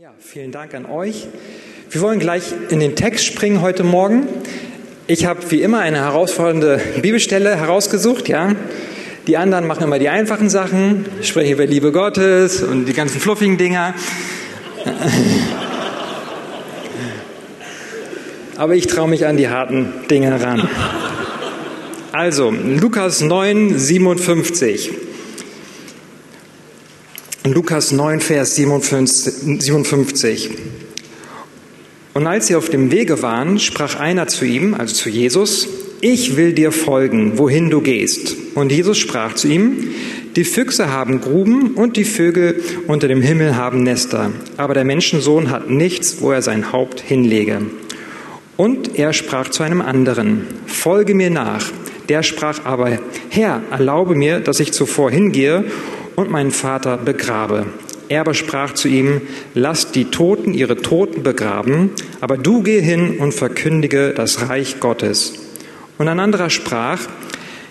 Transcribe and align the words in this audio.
Ja, 0.00 0.14
vielen 0.18 0.50
Dank 0.50 0.72
an 0.72 0.86
euch. 0.86 1.26
Wir 1.90 2.00
wollen 2.00 2.20
gleich 2.20 2.54
in 2.70 2.80
den 2.80 2.96
Text 2.96 3.26
springen 3.26 3.60
heute 3.60 3.84
Morgen. 3.84 4.26
Ich 5.06 5.26
habe 5.26 5.40
wie 5.50 5.60
immer 5.60 5.80
eine 5.80 5.98
herausfordernde 5.98 6.80
Bibelstelle 7.02 7.54
herausgesucht, 7.54 8.26
ja. 8.26 8.54
Die 9.26 9.36
anderen 9.36 9.66
machen 9.66 9.84
immer 9.84 9.98
die 9.98 10.08
einfachen 10.08 10.48
Sachen, 10.48 11.04
sprechen 11.20 11.52
über 11.52 11.66
Liebe 11.66 11.92
Gottes 11.92 12.62
und 12.62 12.86
die 12.86 12.94
ganzen 12.94 13.20
fluffigen 13.20 13.58
Dinger. 13.58 13.92
Aber 18.56 18.74
ich 18.74 18.86
traue 18.86 19.08
mich 19.10 19.26
an 19.26 19.36
die 19.36 19.50
harten 19.50 19.92
Dinge 20.10 20.42
ran. 20.42 20.66
Also, 22.12 22.50
Lukas 22.50 23.20
9, 23.20 23.78
57. 23.78 25.09
Lukas 27.44 27.90
9, 27.90 28.20
Vers 28.20 28.56
57. 28.56 30.50
Und 32.12 32.26
als 32.26 32.48
sie 32.48 32.54
auf 32.54 32.68
dem 32.68 32.92
Wege 32.92 33.22
waren, 33.22 33.58
sprach 33.58 33.98
einer 33.98 34.26
zu 34.26 34.44
ihm, 34.44 34.74
also 34.74 34.94
zu 34.94 35.08
Jesus, 35.08 35.66
ich 36.02 36.36
will 36.36 36.52
dir 36.52 36.70
folgen, 36.70 37.38
wohin 37.38 37.70
du 37.70 37.80
gehst. 37.80 38.36
Und 38.54 38.70
Jesus 38.70 38.98
sprach 38.98 39.36
zu 39.36 39.48
ihm, 39.48 39.94
die 40.36 40.44
Füchse 40.44 40.92
haben 40.92 41.22
Gruben 41.22 41.68
und 41.76 41.96
die 41.96 42.04
Vögel 42.04 42.62
unter 42.88 43.08
dem 43.08 43.22
Himmel 43.22 43.56
haben 43.56 43.84
Nester, 43.84 44.32
aber 44.58 44.74
der 44.74 44.84
Menschensohn 44.84 45.48
hat 45.48 45.70
nichts, 45.70 46.20
wo 46.20 46.32
er 46.32 46.42
sein 46.42 46.72
Haupt 46.72 47.00
hinlege. 47.00 47.62
Und 48.58 48.98
er 48.98 49.14
sprach 49.14 49.48
zu 49.48 49.62
einem 49.62 49.80
anderen, 49.80 50.46
folge 50.66 51.14
mir 51.14 51.30
nach. 51.30 51.72
Der 52.10 52.22
sprach 52.22 52.66
aber, 52.66 52.98
Herr, 53.30 53.62
erlaube 53.70 54.14
mir, 54.14 54.40
dass 54.40 54.60
ich 54.60 54.72
zuvor 54.72 55.10
hingehe 55.10 55.64
und 56.20 56.30
meinen 56.30 56.50
Vater 56.50 56.96
begrabe. 56.96 57.66
Er 58.08 58.22
aber 58.22 58.34
sprach 58.34 58.74
zu 58.74 58.88
ihm, 58.88 59.20
lass 59.54 59.92
die 59.92 60.06
Toten 60.06 60.52
ihre 60.52 60.76
Toten 60.76 61.22
begraben, 61.22 61.90
aber 62.20 62.36
du 62.36 62.62
geh 62.62 62.80
hin 62.80 63.18
und 63.18 63.32
verkündige 63.32 64.12
das 64.14 64.48
Reich 64.48 64.80
Gottes. 64.80 65.34
Und 65.96 66.08
ein 66.08 66.18
anderer 66.18 66.50
sprach, 66.50 67.00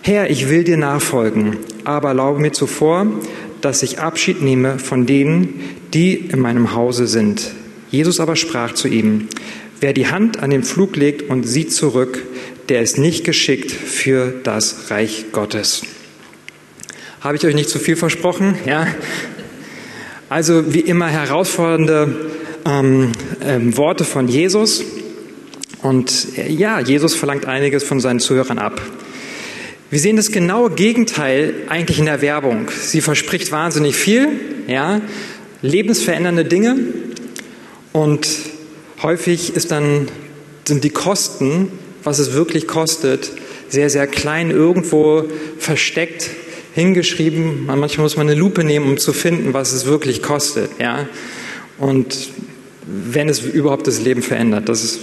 Herr, 0.01 0.29
ich 0.29 0.49
will 0.49 0.63
dir 0.63 0.77
nachfolgen, 0.77 1.57
aber 1.83 2.09
erlaube 2.09 2.39
mir 2.39 2.53
zuvor, 2.53 3.07
dass 3.59 3.83
ich 3.83 3.99
Abschied 3.99 4.41
nehme 4.41 4.79
von 4.79 5.05
denen, 5.05 5.61
die 5.93 6.13
in 6.15 6.39
meinem 6.39 6.73
Hause 6.73 7.07
sind. 7.07 7.51
Jesus 7.91 8.19
aber 8.19 8.35
sprach 8.35 8.73
zu 8.73 8.87
ihm, 8.87 9.27
wer 9.81 9.91
die 9.91 10.07
Hand 10.07 10.41
an 10.41 10.51
den 10.51 10.63
Flug 10.63 10.95
legt 10.95 11.29
und 11.29 11.43
sieht 11.43 11.73
zurück, 11.73 12.23
der 12.69 12.81
ist 12.81 12.97
nicht 12.97 13.25
geschickt 13.25 13.71
für 13.71 14.33
das 14.43 14.89
Reich 14.89 15.25
Gottes. 15.33 15.81
Habe 17.21 17.35
ich 17.35 17.45
euch 17.45 17.53
nicht 17.53 17.69
zu 17.69 17.79
viel 17.79 17.97
versprochen? 17.97 18.57
Ja. 18.65 18.87
Also 20.29 20.73
wie 20.73 20.79
immer 20.79 21.07
herausfordernde 21.07 22.15
ähm, 22.65 23.11
ähm, 23.41 23.75
Worte 23.75 24.05
von 24.05 24.29
Jesus. 24.29 24.85
Und 25.81 26.37
äh, 26.37 26.49
ja, 26.49 26.79
Jesus 26.79 27.15
verlangt 27.15 27.45
einiges 27.45 27.83
von 27.83 27.99
seinen 27.99 28.21
Zuhörern 28.21 28.57
ab. 28.57 28.81
Wir 29.89 29.99
sehen 29.99 30.15
das 30.15 30.31
genaue 30.31 30.69
Gegenteil 30.69 31.55
eigentlich 31.67 31.99
in 31.99 32.05
der 32.05 32.21
Werbung. 32.21 32.69
Sie 32.71 33.01
verspricht 33.01 33.51
wahnsinnig 33.51 33.97
viel, 33.97 34.29
ja, 34.67 35.01
lebensverändernde 35.61 36.45
Dinge. 36.45 36.77
Und 37.91 38.29
häufig 39.03 39.57
ist 39.57 39.71
dann, 39.71 40.07
sind 40.65 40.85
die 40.85 40.89
Kosten, 40.89 41.69
was 42.01 42.19
es 42.19 42.31
wirklich 42.31 42.65
kostet, 42.65 43.29
sehr, 43.67 43.89
sehr 43.89 44.07
klein 44.07 44.51
irgendwo 44.51 45.25
versteckt 45.57 46.29
hingeschrieben. 46.79 47.65
Manchmal 47.67 48.05
muss 48.05 48.17
man 48.17 48.27
eine 48.27 48.39
Lupe 48.39 48.63
nehmen, 48.63 48.87
um 48.87 48.97
zu 48.97 49.13
finden, 49.13 49.53
was 49.53 49.73
es 49.73 49.85
wirklich 49.85 50.21
kostet. 50.21 50.71
Ja? 50.79 51.07
Und 51.77 52.29
wenn 52.85 53.29
es 53.29 53.41
überhaupt 53.41 53.87
das 53.87 54.01
Leben 54.01 54.21
verändert, 54.21 54.67
das 54.67 54.83
ist 54.83 54.99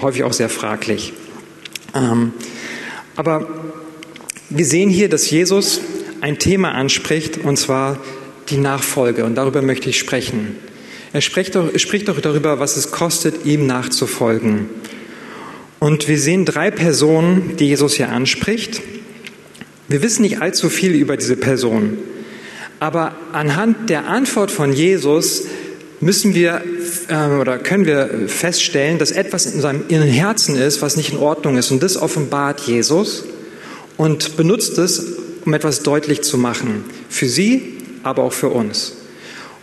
häufig 0.00 0.24
auch 0.24 0.32
sehr 0.32 0.48
fraglich. 0.48 1.12
Ähm, 1.94 2.32
aber 3.14 3.48
wir 4.50 4.66
sehen 4.66 4.90
hier, 4.90 5.08
dass 5.08 5.30
Jesus 5.30 5.80
ein 6.20 6.38
Thema 6.38 6.72
anspricht, 6.72 7.38
und 7.38 7.56
zwar 7.56 7.98
die 8.48 8.58
Nachfolge. 8.58 9.24
Und 9.24 9.36
darüber 9.36 9.62
möchte 9.62 9.88
ich 9.88 9.98
sprechen. 9.98 10.56
Er 11.12 11.20
spricht 11.20 11.54
doch, 11.54 11.72
er 11.72 11.78
spricht 11.78 12.08
doch 12.08 12.20
darüber, 12.20 12.58
was 12.58 12.76
es 12.76 12.90
kostet, 12.90 13.46
ihm 13.46 13.66
nachzufolgen. 13.66 14.68
Und 15.78 16.08
wir 16.08 16.18
sehen 16.18 16.44
drei 16.44 16.70
Personen, 16.70 17.56
die 17.56 17.66
Jesus 17.66 17.94
hier 17.94 18.10
anspricht. 18.10 18.82
Wir 19.88 20.02
wissen 20.02 20.22
nicht 20.22 20.42
allzu 20.42 20.68
viel 20.68 20.94
über 20.94 21.16
diese 21.16 21.36
Person, 21.36 21.98
aber 22.80 23.14
anhand 23.32 23.88
der 23.88 24.06
Antwort 24.06 24.50
von 24.50 24.72
Jesus 24.72 25.44
müssen 26.00 26.34
wir 26.34 26.62
äh, 27.08 27.40
oder 27.40 27.58
können 27.58 27.86
wir 27.86 28.28
feststellen, 28.28 28.98
dass 28.98 29.10
etwas 29.10 29.46
in 29.46 29.60
seinem 29.60 29.84
inneren 29.88 30.10
Herzen 30.10 30.56
ist, 30.56 30.82
was 30.82 30.96
nicht 30.96 31.12
in 31.12 31.18
Ordnung 31.18 31.56
ist. 31.56 31.70
Und 31.70 31.82
das 31.82 31.96
offenbart 31.96 32.60
Jesus 32.60 33.24
und 33.96 34.36
benutzt 34.36 34.76
es, 34.78 35.04
um 35.44 35.54
etwas 35.54 35.82
deutlich 35.82 36.22
zu 36.22 36.36
machen. 36.36 36.84
Für 37.08 37.28
sie, 37.28 37.78
aber 38.02 38.24
auch 38.24 38.32
für 38.32 38.48
uns. 38.48 38.92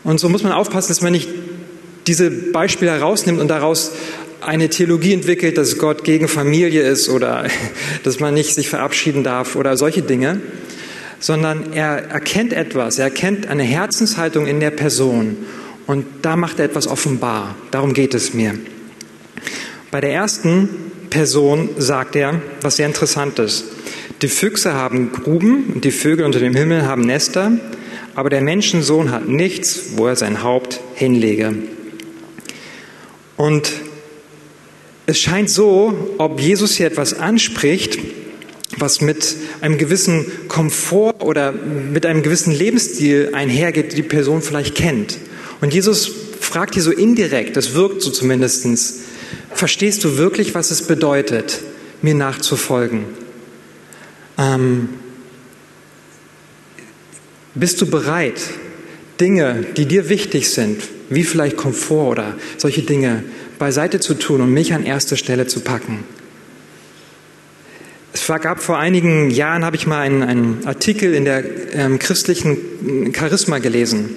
Und 0.03 0.19
so 0.19 0.29
muss 0.29 0.43
man 0.43 0.53
aufpassen, 0.53 0.89
dass 0.89 1.01
man 1.01 1.11
nicht 1.11 1.29
diese 2.07 2.29
Beispiele 2.31 2.91
herausnimmt 2.91 3.39
und 3.39 3.47
daraus 3.47 3.91
eine 4.45 4.69
Theologie 4.69 5.13
entwickelt, 5.13 5.57
dass 5.57 5.77
Gott 5.77 6.03
gegen 6.03 6.27
Familie 6.27 6.81
ist 6.83 7.09
oder 7.09 7.47
dass 8.03 8.19
man 8.19 8.33
nicht 8.33 8.53
sich 8.53 8.69
verabschieden 8.69 9.23
darf 9.23 9.55
oder 9.55 9.77
solche 9.77 10.01
Dinge, 10.01 10.41
sondern 11.19 11.73
er 11.73 12.09
erkennt 12.09 12.53
etwas, 12.53 12.99
er 12.99 13.05
erkennt 13.05 13.47
eine 13.47 13.63
Herzenshaltung 13.63 14.45
in 14.45 14.59
der 14.59 14.71
Person 14.71 15.37
und 15.87 16.05
da 16.21 16.35
macht 16.35 16.59
er 16.59 16.65
etwas 16.65 16.87
offenbar. 16.87 17.55
Darum 17.71 17.93
geht 17.93 18.13
es 18.13 18.33
mir. 18.33 18.57
Bei 19.91 20.01
der 20.01 20.11
ersten 20.11 20.69
Person 21.09 21.69
sagt 21.77 22.15
er, 22.15 22.41
was 22.61 22.77
sehr 22.77 22.87
interessant 22.87 23.39
ist. 23.39 23.65
Die 24.21 24.27
Füchse 24.27 24.73
haben 24.73 25.11
Gruben 25.11 25.73
und 25.75 25.83
die 25.83 25.91
Vögel 25.91 26.25
unter 26.25 26.39
dem 26.39 26.55
Himmel 26.55 26.87
haben 26.87 27.01
Nester, 27.01 27.51
aber 28.15 28.29
der 28.29 28.41
Menschensohn 28.41 29.11
hat 29.11 29.27
nichts, 29.27 29.97
wo 29.97 30.07
er 30.07 30.15
sein 30.15 30.43
Haupt 30.43 30.79
hinlege. 30.95 31.53
Und 33.37 33.71
es 35.05 35.19
scheint 35.19 35.49
so, 35.49 36.15
ob 36.17 36.39
Jesus 36.39 36.75
hier 36.75 36.87
etwas 36.87 37.13
anspricht, 37.13 37.99
was 38.77 39.01
mit 39.01 39.35
einem 39.61 39.77
gewissen 39.77 40.25
Komfort 40.47 41.21
oder 41.21 41.51
mit 41.51 42.05
einem 42.05 42.23
gewissen 42.23 42.53
Lebensstil 42.53 43.31
einhergeht, 43.33 43.91
die 43.91 43.97
die 43.97 44.03
Person 44.03 44.41
vielleicht 44.41 44.75
kennt. 44.75 45.17
Und 45.61 45.73
Jesus 45.73 46.09
fragt 46.39 46.73
hier 46.73 46.83
so 46.83 46.91
indirekt, 46.91 47.55
das 47.57 47.73
wirkt 47.73 48.01
so 48.01 48.11
zumindestens: 48.11 49.01
verstehst 49.53 50.03
du 50.03 50.17
wirklich, 50.17 50.55
was 50.55 50.71
es 50.71 50.83
bedeutet, 50.83 51.59
mir 52.01 52.15
nachzufolgen? 52.15 53.05
Ähm, 54.37 54.89
bist 57.55 57.79
du 57.81 57.85
bereit, 57.85 58.41
Dinge, 59.19 59.65
die 59.77 59.85
dir 59.85 60.09
wichtig 60.09 60.49
sind, 60.49 60.81
wie 61.09 61.23
vielleicht 61.23 61.55
Komfort 61.55 62.11
oder 62.11 62.35
solche 62.57 62.81
Dinge, 62.81 63.23
beiseite 63.59 63.99
zu 63.99 64.13
tun 64.13 64.41
und 64.41 64.53
mich 64.53 64.73
an 64.73 64.83
erste 64.83 65.17
Stelle 65.17 65.47
zu 65.47 65.61
packen. 65.61 66.03
Es 68.13 68.27
gab 68.27 68.61
vor 68.61 68.77
einigen 68.77 69.31
Jahren, 69.31 69.65
habe 69.65 69.75
ich 69.75 69.87
mal 69.87 70.01
einen, 70.01 70.21
einen 70.21 70.67
Artikel 70.67 71.13
in 71.13 71.25
der 71.25 71.43
ähm, 71.73 71.97
christlichen 71.97 73.11
Charisma 73.13 73.57
gelesen. 73.57 74.11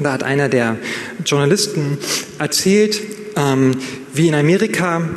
Da 0.00 0.12
hat 0.12 0.22
einer 0.22 0.48
der 0.48 0.76
Journalisten 1.24 1.98
erzählt, 2.38 3.00
ähm, 3.36 3.72
wie 4.12 4.28
in 4.28 4.34
Amerika 4.34 5.08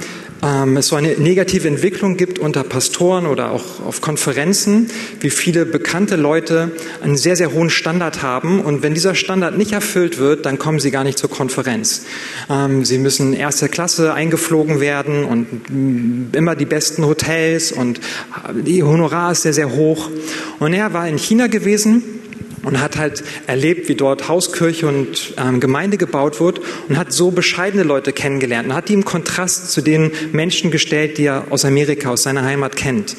es 0.78 0.88
so 0.88 0.96
eine 0.96 1.14
negative 1.14 1.68
Entwicklung 1.68 2.18
gibt 2.18 2.40
unter 2.40 2.64
Pastoren 2.64 3.26
oder 3.26 3.52
auch 3.52 3.82
auf 3.86 4.02
Konferenzen, 4.02 4.92
wie 5.20 5.30
viele 5.30 5.66
bekannte 5.66 6.16
Leute 6.16 6.72
einen 7.02 7.18
sehr, 7.18 7.36
sehr 7.36 7.52
hohen 7.52 7.70
Standard 7.70 8.22
haben. 8.22 8.62
Und 8.62 8.84
wenn 8.84 8.94
dieser 8.94 9.16
Standard 9.16 9.58
nicht 9.58 9.72
erfüllt 9.72 10.20
wird, 10.20 10.46
dann 10.46 10.60
kommen 10.60 10.80
sie 10.80 10.92
gar 10.92 11.04
nicht 11.04 11.18
zur 11.18 11.30
Konferenz. 11.30 12.06
Ähm, 12.50 12.86
sie 12.86 13.00
müssen 13.00 13.34
erste 13.34 13.70
Klasse 13.70 14.14
eingeflogen 14.14 14.80
werden 14.80 15.26
und 15.26 15.70
mm, 15.70 16.36
immer 16.36 16.56
die 16.56 16.66
besten 16.66 17.06
Hotels 17.06 17.72
und 17.72 18.00
die 18.54 18.84
Honorar 18.84 19.32
ist 19.32 19.42
sehr, 19.44 19.54
sehr 19.54 19.72
hoch. 19.72 20.10
Und 20.60 20.74
er 20.74 20.94
war 20.94 21.08
in 21.08 21.18
China 21.18 21.48
gewesen 21.48 22.15
und 22.66 22.82
hat 22.82 22.98
halt 22.98 23.24
erlebt, 23.48 23.88
wie 23.88 23.96
dort 23.96 24.28
Hauskirche 24.28 24.88
und 24.88 25.34
ähm, 25.38 25.60
Gemeinde 25.60 25.98
gebaut 25.98 26.40
wird 26.40 26.60
und 26.90 26.98
hat 26.98 27.14
so 27.14 27.32
bescheidene 27.32 27.84
Leute 27.84 28.12
kennengelernt 28.12 28.68
und 28.68 28.76
hat 28.76 28.90
die 28.90 28.94
im 28.94 29.06
Kontrast 29.06 29.72
zu 29.72 29.82
den 29.82 30.12
Menschen 30.34 30.72
gestellt, 30.72 31.18
die 31.18 31.26
er 31.26 31.46
aus 31.52 31.64
Amerika, 31.64 32.10
aus 32.10 32.24
seiner 32.24 32.44
Heimat 32.44 32.76
kennt. 32.76 33.16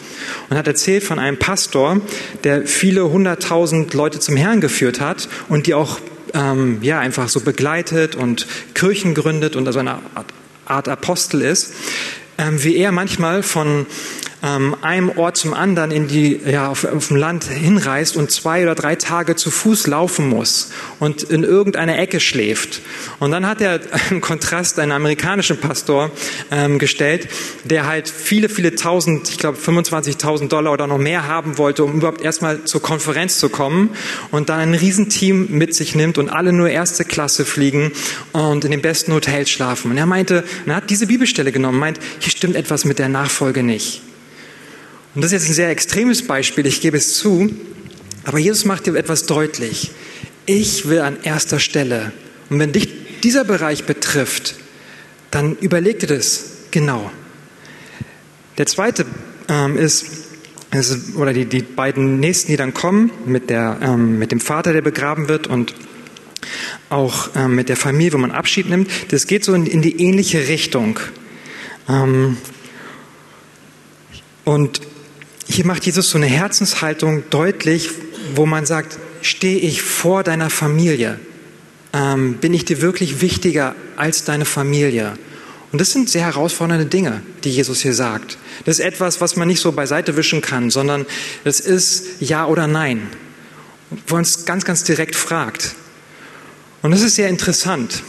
Und 0.51 0.57
hat 0.57 0.67
erzählt 0.67 1.05
von 1.05 1.19
einem 1.19 1.39
Pastor, 1.39 2.01
der 2.45 2.67
viele 2.67 3.09
hunderttausend 3.11 3.95
Leute 3.95 4.19
zum 4.19 4.37
Herrn 4.37 4.61
geführt 4.61 5.01
hat 5.01 5.29
und 5.49 5.67
die 5.67 5.75
auch 5.75 6.01
ähm, 6.35 6.79
ja 6.83 6.99
einfach 6.99 7.29
so 7.29 7.41
begleitet 7.41 8.17
und 8.17 8.47
Kirchen 8.75 9.15
gründet 9.15 9.57
und 9.57 9.67
also 9.67 9.79
eine 9.79 9.99
Art, 10.67 10.89
Apostel 10.89 11.43
ist, 11.43 11.75
ähm, 12.39 12.63
wie 12.63 12.77
er 12.77 12.91
manchmal 12.91 13.45
von 13.45 13.87
ähm, 14.47 14.77
einem 14.83 15.11
Ort 15.11 15.37
zum 15.37 15.55
anderen 15.55 15.91
in 15.91 16.07
die, 16.09 16.41
ja, 16.45 16.69
auf, 16.69 16.85
auf 16.85 17.09
dem 17.09 17.17
Land 17.17 17.45
hinreist 17.45 18.17
und 18.17 18.31
zwei 18.31 18.63
oder 18.63 18.75
drei 18.75 18.97
Tage 18.97 19.37
zu 19.37 19.51
Fuß 19.51 19.87
laufen 19.87 20.29
muss 20.29 20.71
und 21.01 21.23
in 21.25 21.43
irgendeiner 21.43 21.99
Ecke 21.99 22.21
schläft. 22.21 22.81
Und 23.19 23.31
dann 23.31 23.47
hat 23.47 23.61
er 23.61 23.81
im 24.11 24.21
Kontrast 24.21 24.79
einen 24.79 24.93
amerikanischen 24.93 25.59
Pastor 25.59 26.11
ähm, 26.51 26.79
gestellt, 26.79 27.29
der 27.65 27.87
halt 27.87 28.09
viele, 28.09 28.49
viele 28.49 28.75
tausend, 28.75 29.29
ich 29.29 29.39
glaube 29.39 29.59
25.000 29.59 30.49
Dollar 30.49 30.73
oder 30.73 30.87
noch 30.87 30.99
mehr 30.99 31.27
haben 31.27 31.59
wollte, 31.59 31.85
um 31.85 31.95
überhaupt 31.95 32.23
erstmal 32.23 32.65
zur 32.65 32.83
Konferenz 32.83 33.39
zu 33.39 33.49
kommen 33.49 33.91
und 34.31 34.49
dann 34.49 34.61
ein 34.61 34.75
Riesenteam 34.75 35.49
mit 35.51 35.75
sich 35.75 35.95
nimmt 35.95 36.19
und 36.19 36.29
alle 36.29 36.53
nur 36.53 36.69
erste 36.69 37.05
Klasse 37.05 37.45
fliegen 37.45 37.93
und 38.33 38.65
in 38.65 38.71
den 38.71 38.83
besten 38.83 39.13
Hotels 39.13 39.51
schlafen. 39.51 39.91
Und 39.91 39.99
er 39.99 40.07
meinte, 40.07 40.45
er 40.67 40.77
hat 40.77 40.91
diese 40.91 41.07
Bibelstelle 41.07 41.53
genommen, 41.53 41.79
meint, 41.79 41.99
hier 42.21 42.31
stimmt 42.31 42.57
etwas 42.57 42.85
mit 42.85 42.99
der 42.99 43.09
Nachfolge 43.09 43.63
nicht. 43.63 44.03
Und 45.17 45.23
das 45.23 45.33
ist 45.33 45.41
jetzt 45.41 45.51
ein 45.51 45.55
sehr 45.55 45.71
extremes 45.71 46.27
Beispiel, 46.27 46.67
ich 46.67 46.83
gebe 46.83 46.99
es 46.99 47.15
zu, 47.15 47.51
aber 48.25 48.39
Jesus 48.39 48.67
macht 48.67 48.87
dir 48.87 48.95
etwas 48.97 49.25
deutlich. 49.25 49.91
Ich 50.45 50.91
will 50.91 51.01
an 51.01 51.17
erster 51.23 51.59
Stelle. 51.59 52.13
Und 52.51 52.59
wenn 52.59 52.73
dich 52.73 53.21
dieser 53.23 53.45
Bereich 53.45 53.85
betrifft, 53.85 54.57
dann 55.31 55.57
überleg 55.57 56.01
dir 56.01 56.07
das 56.07 56.45
genau. 56.71 57.11
Der 58.59 58.67
zweite 58.67 59.07
ähm, 59.49 59.79
ist, 59.79 60.05
ist, 60.73 61.17
oder 61.17 61.33
die, 61.33 61.47
die 61.47 61.63
beiden 61.63 62.21
nächsten, 62.21 62.49
die 62.49 62.59
dann 62.59 62.75
kommen, 62.75 63.11
mit, 63.25 63.49
der, 63.49 63.79
ähm, 63.81 64.19
mit 64.19 64.33
dem 64.33 64.41
Vater, 64.41 64.75
der 64.75 64.83
begraben 64.83 65.29
wird 65.29 65.47
und 65.47 65.75
auch 66.91 67.31
ähm, 67.35 67.55
mit 67.55 67.71
der 67.71 67.77
Familie, 67.79 68.13
wo 68.13 68.19
man 68.19 68.33
Abschied 68.33 68.69
nimmt, 68.69 68.91
das 69.09 69.27
geht 69.27 69.47
so 69.47 69.55
in, 69.55 69.65
in 69.65 69.81
die 69.81 69.99
ähnliche 69.99 70.47
Richtung. 70.47 71.01
Ähm, 71.89 72.37
und 74.45 74.83
hier 75.57 75.65
macht 75.65 75.87
Jesus 75.87 76.11
so 76.11 76.19
eine 76.19 76.27
Herzenshaltung 76.27 77.25
deutlich, 77.31 77.89
wo 78.35 78.45
man 78.45 78.67
sagt, 78.67 78.99
stehe 79.23 79.59
ich 79.59 79.81
vor 79.81 80.23
deiner 80.23 80.51
Familie? 80.51 81.19
Ähm, 81.95 82.35
bin 82.35 82.53
ich 82.53 82.67
dir 82.67 82.83
wirklich 82.83 83.23
wichtiger 83.23 83.75
als 83.97 84.25
deine 84.25 84.45
Familie? 84.45 85.17
Und 85.73 85.81
das 85.81 85.93
sind 85.93 86.11
sehr 86.11 86.25
herausfordernde 86.25 86.85
Dinge, 86.85 87.23
die 87.43 87.49
Jesus 87.49 87.81
hier 87.81 87.95
sagt. 87.95 88.37
Das 88.67 88.79
ist 88.79 88.85
etwas, 88.85 89.23
was 89.23 89.37
man 89.37 89.49
nicht 89.49 89.61
so 89.61 89.73
beiseite 89.73 90.19
wischen 90.19 90.43
kann, 90.43 90.69
sondern 90.69 91.07
es 91.45 91.61
ist 91.61 92.21
Ja 92.21 92.45
oder 92.45 92.67
Nein, 92.67 93.09
wo 94.09 94.17
man 94.17 94.25
uns 94.25 94.45
ganz, 94.45 94.67
ganz 94.67 94.85
direkt 94.85 95.17
fragt. 95.17 95.75
Und 96.83 96.91
das 96.91 97.01
ist 97.01 97.17
sehr 97.17 97.31
interessant, 97.31 98.03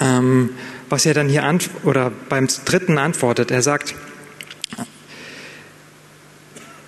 ähm, 0.00 0.50
was 0.90 1.06
er 1.06 1.14
dann 1.14 1.30
hier 1.30 1.48
oder 1.84 2.12
beim 2.28 2.46
dritten 2.66 2.98
antwortet. 2.98 3.50
Er 3.50 3.62
sagt, 3.62 3.94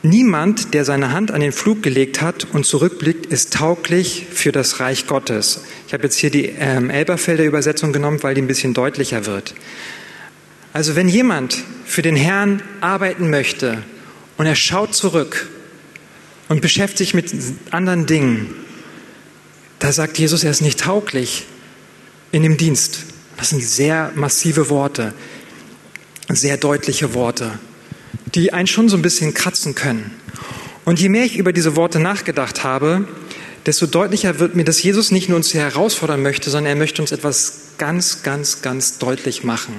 Niemand, 0.02 0.72
der 0.72 0.86
seine 0.86 1.12
Hand 1.12 1.30
an 1.30 1.42
den 1.42 1.52
Flug 1.52 1.82
gelegt 1.82 2.22
hat 2.22 2.46
und 2.52 2.64
zurückblickt, 2.64 3.26
ist 3.26 3.52
tauglich 3.52 4.26
für 4.32 4.50
das 4.50 4.80
Reich 4.80 5.06
Gottes. 5.06 5.60
Ich 5.86 5.92
habe 5.92 6.04
jetzt 6.04 6.16
hier 6.16 6.30
die 6.30 6.46
ähm, 6.46 6.88
Elberfelder 6.88 7.44
Übersetzung 7.44 7.92
genommen, 7.92 8.22
weil 8.22 8.34
die 8.34 8.40
ein 8.40 8.46
bisschen 8.46 8.72
deutlicher 8.72 9.26
wird. 9.26 9.54
Also 10.72 10.96
wenn 10.96 11.08
jemand 11.08 11.58
für 11.84 12.00
den 12.00 12.16
Herrn 12.16 12.62
arbeiten 12.80 13.28
möchte 13.28 13.82
und 14.38 14.46
er 14.46 14.54
schaut 14.54 14.94
zurück 14.94 15.48
und 16.48 16.62
beschäftigt 16.62 16.98
sich 16.98 17.14
mit 17.14 17.30
anderen 17.70 18.06
Dingen, 18.06 18.54
da 19.80 19.92
sagt 19.92 20.18
Jesus, 20.18 20.44
er 20.44 20.50
ist 20.50 20.62
nicht 20.62 20.80
tauglich 20.80 21.46
in 22.32 22.42
dem 22.42 22.56
Dienst. 22.56 23.00
Das 23.36 23.50
sind 23.50 23.62
sehr 23.62 24.12
massive 24.14 24.70
Worte, 24.70 25.12
sehr 26.28 26.56
deutliche 26.56 27.12
Worte, 27.12 27.58
die 28.34 28.52
einen 28.52 28.66
schon 28.66 28.88
so 28.88 28.96
ein 28.96 29.02
bisschen 29.02 29.34
kratzen 29.34 29.74
können. 29.74 30.12
Und 30.84 31.00
je 31.00 31.08
mehr 31.08 31.24
ich 31.24 31.36
über 31.36 31.52
diese 31.52 31.76
Worte 31.76 32.00
nachgedacht 32.00 32.64
habe, 32.64 33.06
desto 33.66 33.86
deutlicher 33.86 34.38
wird 34.38 34.56
mir, 34.56 34.64
dass 34.64 34.82
Jesus 34.82 35.10
nicht 35.10 35.28
nur 35.28 35.36
uns 35.36 35.52
hier 35.52 35.60
herausfordern 35.60 36.22
möchte, 36.22 36.50
sondern 36.50 36.70
er 36.70 36.76
möchte 36.76 37.02
uns 37.02 37.12
etwas 37.12 37.74
ganz, 37.78 38.22
ganz, 38.22 38.62
ganz 38.62 38.98
deutlich 38.98 39.44
machen. 39.44 39.74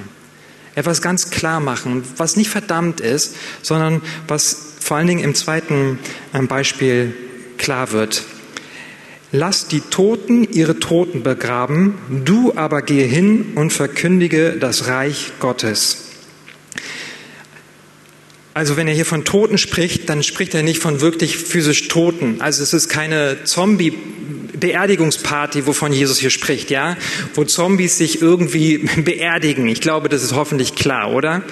Etwas 0.74 1.02
ganz 1.02 1.30
klar 1.30 1.60
machen, 1.60 2.02
was 2.16 2.36
nicht 2.36 2.48
verdammt 2.48 3.00
ist, 3.00 3.36
sondern 3.60 4.00
was 4.28 4.56
vor 4.80 4.96
allen 4.96 5.06
Dingen 5.06 5.22
im 5.22 5.34
zweiten 5.34 5.98
ähm, 6.32 6.48
Beispiel 6.48 7.14
klar 7.58 7.92
wird. 7.92 8.24
Lass 9.32 9.66
die 9.66 9.80
Toten 9.80 10.44
ihre 10.44 10.78
Toten 10.78 11.22
begraben, 11.22 11.94
du 12.24 12.54
aber 12.54 12.82
gehe 12.82 13.06
hin 13.06 13.52
und 13.54 13.72
verkündige 13.72 14.56
das 14.58 14.86
Reich 14.88 15.32
Gottes. 15.40 16.11
Also 18.54 18.76
wenn 18.76 18.86
er 18.86 18.94
hier 18.94 19.06
von 19.06 19.24
Toten 19.24 19.56
spricht, 19.56 20.10
dann 20.10 20.22
spricht 20.22 20.54
er 20.54 20.62
nicht 20.62 20.80
von 20.80 21.00
wirklich 21.00 21.38
physisch 21.38 21.88
Toten. 21.88 22.36
Also 22.40 22.62
es 22.62 22.74
ist 22.74 22.88
keine 22.88 23.44
Zombie-Beerdigungsparty, 23.44 25.66
wovon 25.66 25.92
Jesus 25.92 26.18
hier 26.18 26.30
spricht, 26.30 26.70
ja, 26.70 26.96
wo 27.34 27.44
Zombies 27.44 27.96
sich 27.96 28.20
irgendwie 28.20 28.78
beerdigen. 29.04 29.68
Ich 29.68 29.80
glaube, 29.80 30.10
das 30.10 30.22
ist 30.22 30.34
hoffentlich 30.34 30.74
klar, 30.74 31.12
oder? 31.12 31.42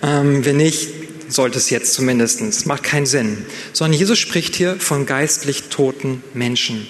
Ähm, 0.00 0.44
wenn 0.44 0.58
nicht, 0.58 0.90
sollte 1.28 1.58
es 1.58 1.70
jetzt 1.70 1.94
zumindest. 1.94 2.66
Macht 2.66 2.84
keinen 2.84 3.06
Sinn. 3.06 3.38
Sondern 3.72 3.98
Jesus 3.98 4.18
spricht 4.18 4.54
hier 4.54 4.76
von 4.78 5.06
geistlich 5.06 5.64
toten 5.70 6.22
Menschen, 6.34 6.86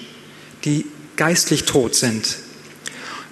die 0.63 0.85
geistlich 1.15 1.63
tot 1.63 1.95
sind, 1.95 2.37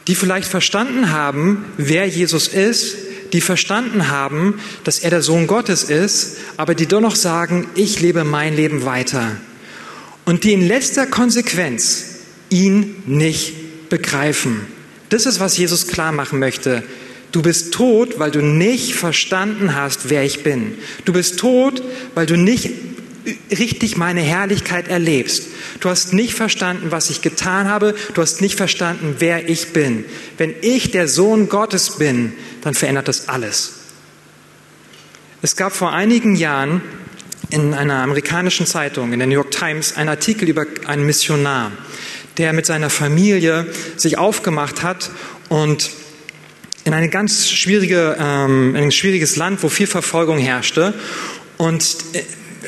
die 0.07 0.15
vielleicht 0.15 0.47
verstanden 0.47 1.11
haben, 1.11 1.65
wer 1.77 2.07
Jesus 2.07 2.47
ist, 2.47 2.95
die 3.33 3.41
verstanden 3.41 4.09
haben, 4.09 4.59
dass 4.83 4.99
er 4.99 5.09
der 5.09 5.21
Sohn 5.21 5.47
Gottes 5.47 5.83
ist, 5.83 6.37
aber 6.57 6.75
die 6.75 6.87
doch 6.87 7.01
noch 7.01 7.15
sagen, 7.15 7.67
ich 7.75 8.01
lebe 8.01 8.23
mein 8.23 8.55
Leben 8.55 8.85
weiter. 8.85 9.37
Und 10.25 10.43
die 10.43 10.53
in 10.53 10.67
letzter 10.67 11.07
Konsequenz 11.07 12.05
ihn 12.49 13.03
nicht 13.05 13.89
begreifen. 13.89 14.61
Das 15.09 15.25
ist, 15.25 15.39
was 15.39 15.57
Jesus 15.57 15.87
klar 15.87 16.11
machen 16.11 16.39
möchte. 16.39 16.83
Du 17.31 17.41
bist 17.41 17.73
tot, 17.73 18.19
weil 18.19 18.31
du 18.31 18.41
nicht 18.41 18.93
verstanden 18.93 19.75
hast, 19.75 20.09
wer 20.09 20.23
ich 20.23 20.43
bin. 20.43 20.77
Du 21.05 21.13
bist 21.13 21.39
tot, 21.39 21.81
weil 22.13 22.25
du 22.25 22.37
nicht 22.37 22.69
richtig 23.57 23.97
meine 23.97 24.21
Herrlichkeit 24.21 24.87
erlebst. 24.87 25.47
Du 25.79 25.89
hast 25.89 26.13
nicht 26.13 26.33
verstanden, 26.33 26.91
was 26.91 27.09
ich 27.09 27.21
getan 27.21 27.67
habe. 27.67 27.95
Du 28.13 28.21
hast 28.21 28.41
nicht 28.41 28.55
verstanden, 28.55 29.15
wer 29.19 29.49
ich 29.49 29.73
bin. 29.73 30.05
Wenn 30.37 30.53
ich 30.61 30.91
der 30.91 31.07
Sohn 31.07 31.49
Gottes 31.49 31.97
bin, 31.97 32.33
dann 32.61 32.73
verändert 32.73 33.07
das 33.07 33.27
alles. 33.27 33.73
Es 35.41 35.55
gab 35.55 35.73
vor 35.73 35.91
einigen 35.91 36.35
Jahren 36.35 36.81
in 37.49 37.73
einer 37.73 37.95
amerikanischen 37.95 38.65
Zeitung, 38.65 39.11
in 39.11 39.19
der 39.19 39.27
New 39.27 39.33
York 39.33 39.51
Times, 39.51 39.97
einen 39.97 40.09
Artikel 40.09 40.47
über 40.47 40.65
einen 40.85 41.05
Missionar, 41.05 41.71
der 42.37 42.53
mit 42.53 42.65
seiner 42.65 42.89
Familie 42.89 43.65
sich 43.97 44.17
aufgemacht 44.17 44.83
hat 44.83 45.11
und 45.49 45.89
in 46.83 46.93
eine 46.93 47.09
ganz 47.09 47.49
schwierige, 47.49 48.15
ähm, 48.19 48.75
ein 48.75 48.91
schwieriges 48.91 49.35
Land, 49.35 49.61
wo 49.63 49.69
viel 49.69 49.87
Verfolgung 49.87 50.37
herrschte. 50.37 50.93
Und 51.57 51.97
äh, 52.13 52.23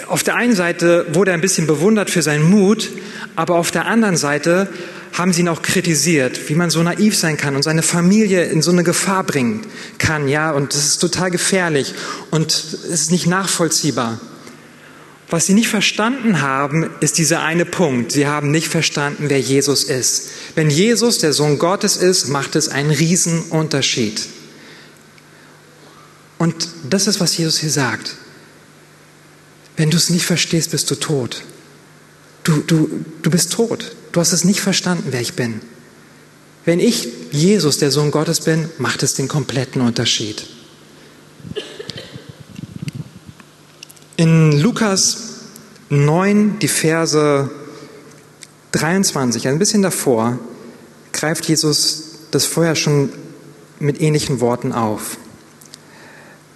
auf 0.08 0.24
der 0.24 0.36
einen 0.36 0.54
Seite 0.54 1.06
wurde 1.14 1.32
er 1.32 1.36
ein 1.36 1.42
bisschen 1.42 1.66
bewundert 1.66 2.10
für 2.10 2.22
seinen 2.22 2.44
Mut, 2.44 2.90
aber 3.36 3.56
auf 3.56 3.72
der 3.72 3.86
anderen 3.86 4.18
Seite 4.18 4.68
haben 5.14 5.32
sie 5.32 5.42
ihn 5.42 5.48
auch 5.48 5.62
kritisiert, 5.62 6.50
wie 6.50 6.56
man 6.56 6.72
so 6.72 6.82
naiv 6.82 7.16
sein 7.16 7.38
kann 7.38 7.56
und 7.56 7.64
seine 7.64 7.84
Familie 7.84 8.46
in 8.46 8.62
so 8.62 8.72
eine 8.72 8.84
Gefahr 8.84 9.24
bringen 9.24 9.62
kann, 10.00 10.28
ja, 10.28 10.52
und 10.52 10.74
das 10.74 10.86
ist 10.86 10.98
total 10.98 11.30
gefährlich 11.32 11.94
und 12.32 12.52
es 12.52 12.74
ist 12.74 13.12
nicht 13.12 13.28
nachvollziehbar. 13.28 14.20
Was 15.30 15.46
sie 15.46 15.54
nicht 15.54 15.68
verstanden 15.68 16.42
haben, 16.42 16.90
ist 17.00 17.18
dieser 17.18 17.42
eine 17.42 17.66
Punkt. 17.66 18.12
Sie 18.12 18.28
haben 18.28 18.52
nicht 18.52 18.68
verstanden, 18.68 19.30
wer 19.30 19.40
Jesus 19.40 19.84
ist. 19.84 20.30
Wenn 20.54 20.70
Jesus 20.70 21.20
der 21.20 21.34
Sohn 21.34 21.58
Gottes 21.58 21.98
ist, 21.98 22.28
macht 22.28 22.56
es 22.56 22.70
einen 22.70 22.92
riesen 22.92 23.42
Unterschied. 23.50 24.28
Und 26.38 26.68
das 26.88 27.08
ist, 27.08 27.20
was 27.20 27.36
Jesus 27.38 27.58
hier 27.58 27.72
sagt. 27.72 28.16
Wenn 29.76 29.90
du 29.90 29.98
es 29.98 30.10
nicht 30.10 30.26
verstehst, 30.26 30.72
bist 30.72 30.92
du 30.92 30.96
tot. 30.96 31.44
Du, 32.44 32.58
du, 32.58 33.04
du 33.22 33.32
bist 33.32 33.54
tot. 33.54 33.96
Du 34.14 34.20
hast 34.20 34.32
es 34.32 34.44
nicht 34.44 34.62
verstanden, 34.62 35.08
wer 35.10 35.22
ich 35.22 35.34
bin. 35.34 35.60
Wenn 36.66 36.80
ich 36.80 37.10
Jesus, 37.32 37.80
der 37.80 37.90
Sohn 37.90 38.12
Gottes 38.12 38.42
bin, 38.42 38.70
macht 38.78 39.02
es 39.02 39.16
den 39.16 39.28
kompletten 39.28 39.82
Unterschied. 39.82 40.46
In 44.16 44.52
Lukas 44.52 45.18
9, 45.90 46.60
die 46.60 46.68
Verse 46.68 47.50
23, 48.74 49.48
ein 49.48 49.58
bisschen 49.58 49.82
davor, 49.82 50.38
greift 51.12 51.46
Jesus 51.46 52.04
das 52.30 52.46
vorher 52.46 52.76
schon 52.76 53.10
mit 53.80 54.00
ähnlichen 54.00 54.40
Worten 54.40 54.74
auf. 54.74 55.18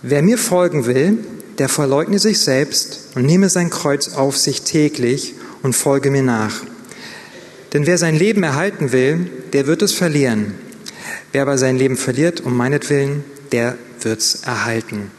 Wer 0.04 0.22
mir 0.22 0.38
folgen 0.38 0.86
will, 0.86 1.26
der 1.58 1.70
verleugne 1.70 2.20
sich 2.20 2.40
selbst 2.40 3.10
und 3.16 3.26
nehme 3.26 3.50
sein 3.50 3.72
Kreuz 3.72 4.10
auf 4.10 4.38
sich 4.38 4.62
täglich 4.62 5.34
und 5.64 5.76
folge 5.76 6.12
mir 6.12 6.22
nach. 6.22 6.62
Denn 7.74 7.86
wer 7.86 7.98
sein 7.98 8.16
Leben 8.16 8.44
erhalten 8.44 8.92
will, 8.92 9.30
der 9.54 9.68
wird 9.68 9.82
es 9.82 9.94
verlieren. 9.94 10.56
Wer 11.32 11.42
aber 11.42 11.58
sein 11.58 11.78
Leben 11.78 11.98
verliert 11.98 12.42
um 12.42 12.56
meinetwillen, 12.56 13.24
der 13.52 13.78
wird 14.02 14.20
es 14.20 14.36
erhalten. 14.44 15.12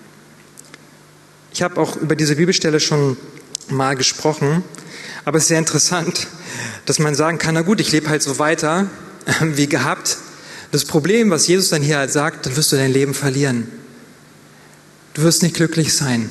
Ich 1.53 1.63
habe 1.63 1.81
auch 1.81 1.97
über 1.97 2.17
diese 2.17 2.37
Bibelstelle 2.37 2.81
schon 2.81 3.17
mal 3.69 3.97
gesprochen, 3.97 4.63
aber 5.25 5.39
es 5.39 5.45
ist 5.45 5.49
sehr 5.49 5.59
interessant, 5.59 6.27
dass 6.87 6.99
man 6.99 7.15
sagen 7.15 7.39
kann, 7.39 7.55
na 7.55 7.63
gut, 7.63 7.81
ich 7.81 7.93
lebe 7.93 8.09
halt 8.09 8.23
so 8.23 8.39
weiter 8.39 8.89
wie 9.41 9.69
gehabt. 9.69 10.19
Das 10.71 10.85
Problem, 10.85 11.31
was 11.31 11.47
Jesus 11.47 11.71
dann 11.71 11.83
hier 11.83 11.99
halt 11.99 12.13
sagt, 12.13 12.47
dann 12.47 12.57
wirst 12.57 12.73
du 12.73 12.77
dein 12.77 12.93
Leben 12.93 13.15
verlieren. 13.15 13.69
Du 15.15 15.23
wirst 15.23 15.43
nicht 15.43 15.57
glücklich 15.57 15.95
sein. 15.95 16.31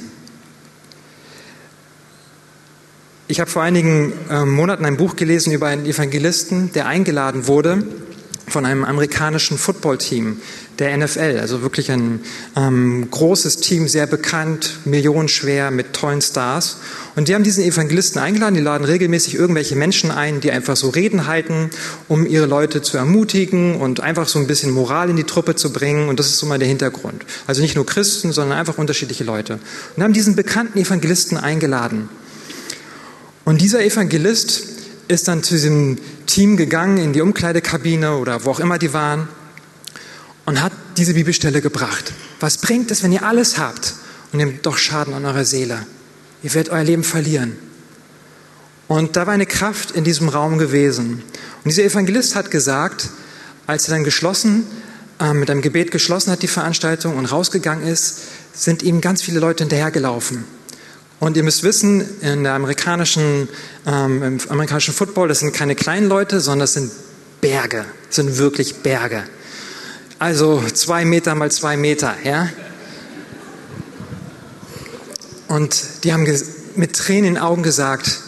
Ich 3.29 3.41
habe 3.41 3.51
vor 3.51 3.61
einigen 3.61 4.13
äh, 4.29 4.45
Monaten 4.45 4.85
ein 4.85 4.95
Buch 4.95 5.17
gelesen 5.17 5.51
über 5.51 5.67
einen 5.67 5.85
Evangelisten, 5.85 6.71
der 6.71 6.85
eingeladen 6.85 7.47
wurde 7.47 7.83
von 8.47 8.65
einem 8.65 8.85
amerikanischen 8.85 9.57
Footballteam 9.57 10.39
der 10.79 10.95
NFL, 10.95 11.37
also 11.41 11.61
wirklich 11.61 11.91
ein 11.91 12.21
ähm, 12.55 13.09
großes 13.11 13.57
Team, 13.57 13.89
sehr 13.89 14.07
bekannt, 14.07 14.79
millionenschwer 14.85 15.71
mit 15.71 15.91
tollen 15.91 16.21
Stars. 16.21 16.77
Und 17.17 17.27
die 17.27 17.35
haben 17.35 17.43
diesen 17.43 17.65
Evangelisten 17.65 18.21
eingeladen, 18.21 18.55
die 18.55 18.61
laden 18.61 18.85
regelmäßig 18.85 19.35
irgendwelche 19.35 19.75
Menschen 19.75 20.09
ein, 20.09 20.39
die 20.39 20.51
einfach 20.51 20.77
so 20.77 20.87
Reden 20.87 21.27
halten, 21.27 21.69
um 22.07 22.25
ihre 22.25 22.45
Leute 22.45 22.81
zu 22.81 22.95
ermutigen 22.95 23.75
und 23.75 23.99
einfach 23.99 24.29
so 24.29 24.39
ein 24.39 24.47
bisschen 24.47 24.71
Moral 24.71 25.09
in 25.09 25.17
die 25.17 25.25
Truppe 25.25 25.55
zu 25.55 25.73
bringen. 25.73 26.07
Und 26.07 26.17
das 26.17 26.27
ist 26.27 26.37
so 26.37 26.45
mal 26.45 26.59
der 26.59 26.69
Hintergrund. 26.69 27.25
Also 27.45 27.61
nicht 27.61 27.75
nur 27.75 27.85
Christen, 27.85 28.31
sondern 28.31 28.57
einfach 28.57 28.77
unterschiedliche 28.77 29.25
Leute. 29.25 29.59
Und 29.97 30.03
haben 30.03 30.13
diesen 30.13 30.37
bekannten 30.37 30.79
Evangelisten 30.79 31.37
eingeladen. 31.37 32.07
Und 33.47 33.61
dieser 33.61 33.81
Evangelist 33.81 34.63
ist 35.07 35.29
dann 35.29 35.41
zu 35.41 35.53
diesem 35.53 35.97
Team 36.25 36.57
gegangen 36.57 36.97
in 36.97 37.13
die 37.13 37.21
Umkleidekabine 37.21 38.17
oder 38.17 38.43
wo 38.43 38.51
auch 38.51 38.59
immer 38.59 38.77
die 38.77 38.91
waren 38.91 39.29
und 40.45 40.61
hat 40.61 40.73
diese 40.97 41.13
Bibelstelle 41.13 41.61
gebracht. 41.61 42.11
Was 42.41 42.57
bringt 42.57 42.91
es, 42.91 43.03
wenn 43.03 43.13
ihr 43.13 43.23
alles 43.23 43.57
habt 43.57 43.93
und 44.33 44.39
nehmt 44.39 44.65
doch 44.65 44.77
Schaden 44.77 45.13
an 45.13 45.23
eurer 45.23 45.45
Seele? 45.45 45.85
Ihr 46.43 46.53
werdet 46.55 46.73
euer 46.73 46.83
Leben 46.83 47.05
verlieren. 47.05 47.53
Und 48.89 49.15
da 49.15 49.25
war 49.25 49.33
eine 49.33 49.45
Kraft 49.45 49.91
in 49.91 50.03
diesem 50.03 50.27
Raum 50.27 50.57
gewesen. 50.57 51.23
Und 51.63 51.69
dieser 51.69 51.85
Evangelist 51.85 52.35
hat 52.35 52.51
gesagt, 52.51 53.07
als 53.65 53.87
er 53.87 53.93
dann 53.93 54.03
geschlossen, 54.03 54.67
äh, 55.21 55.33
mit 55.33 55.49
einem 55.49 55.61
Gebet 55.61 55.91
geschlossen 55.91 56.31
hat, 56.31 56.41
die 56.41 56.49
Veranstaltung 56.49 57.15
und 57.15 57.27
rausgegangen 57.27 57.87
ist, 57.87 58.23
sind 58.53 58.83
ihm 58.83 58.99
ganz 58.99 59.21
viele 59.21 59.39
Leute 59.39 59.63
hinterhergelaufen. 59.63 60.56
Und 61.19 61.35
ihr 61.35 61.43
müsst 61.43 61.63
wissen, 61.63 62.21
in 62.21 62.43
der 62.43 62.53
amerikanischen, 62.53 63.49
ähm, 63.87 64.21
im 64.21 64.39
amerikanischen 64.49 64.93
Football, 64.93 65.27
das 65.27 65.39
sind 65.39 65.51
keine 65.51 65.73
kleinen 65.73 66.07
Leute, 66.07 66.39
sondern 66.39 66.59
das 66.59 66.73
sind 66.73 66.91
Berge, 67.41 67.85
das 68.07 68.17
sind 68.17 68.37
wirklich 68.37 68.77
Berge. 68.77 69.23
Also 70.19 70.61
zwei 70.73 71.05
Meter 71.05 71.33
mal 71.33 71.51
zwei 71.51 71.75
Meter, 71.75 72.15
ja. 72.23 72.49
Und 75.47 76.03
die 76.03 76.13
haben 76.13 76.27
mit 76.75 76.95
Tränen 76.95 77.25
in 77.25 77.33
den 77.35 77.43
Augen 77.43 77.63
gesagt, 77.63 78.19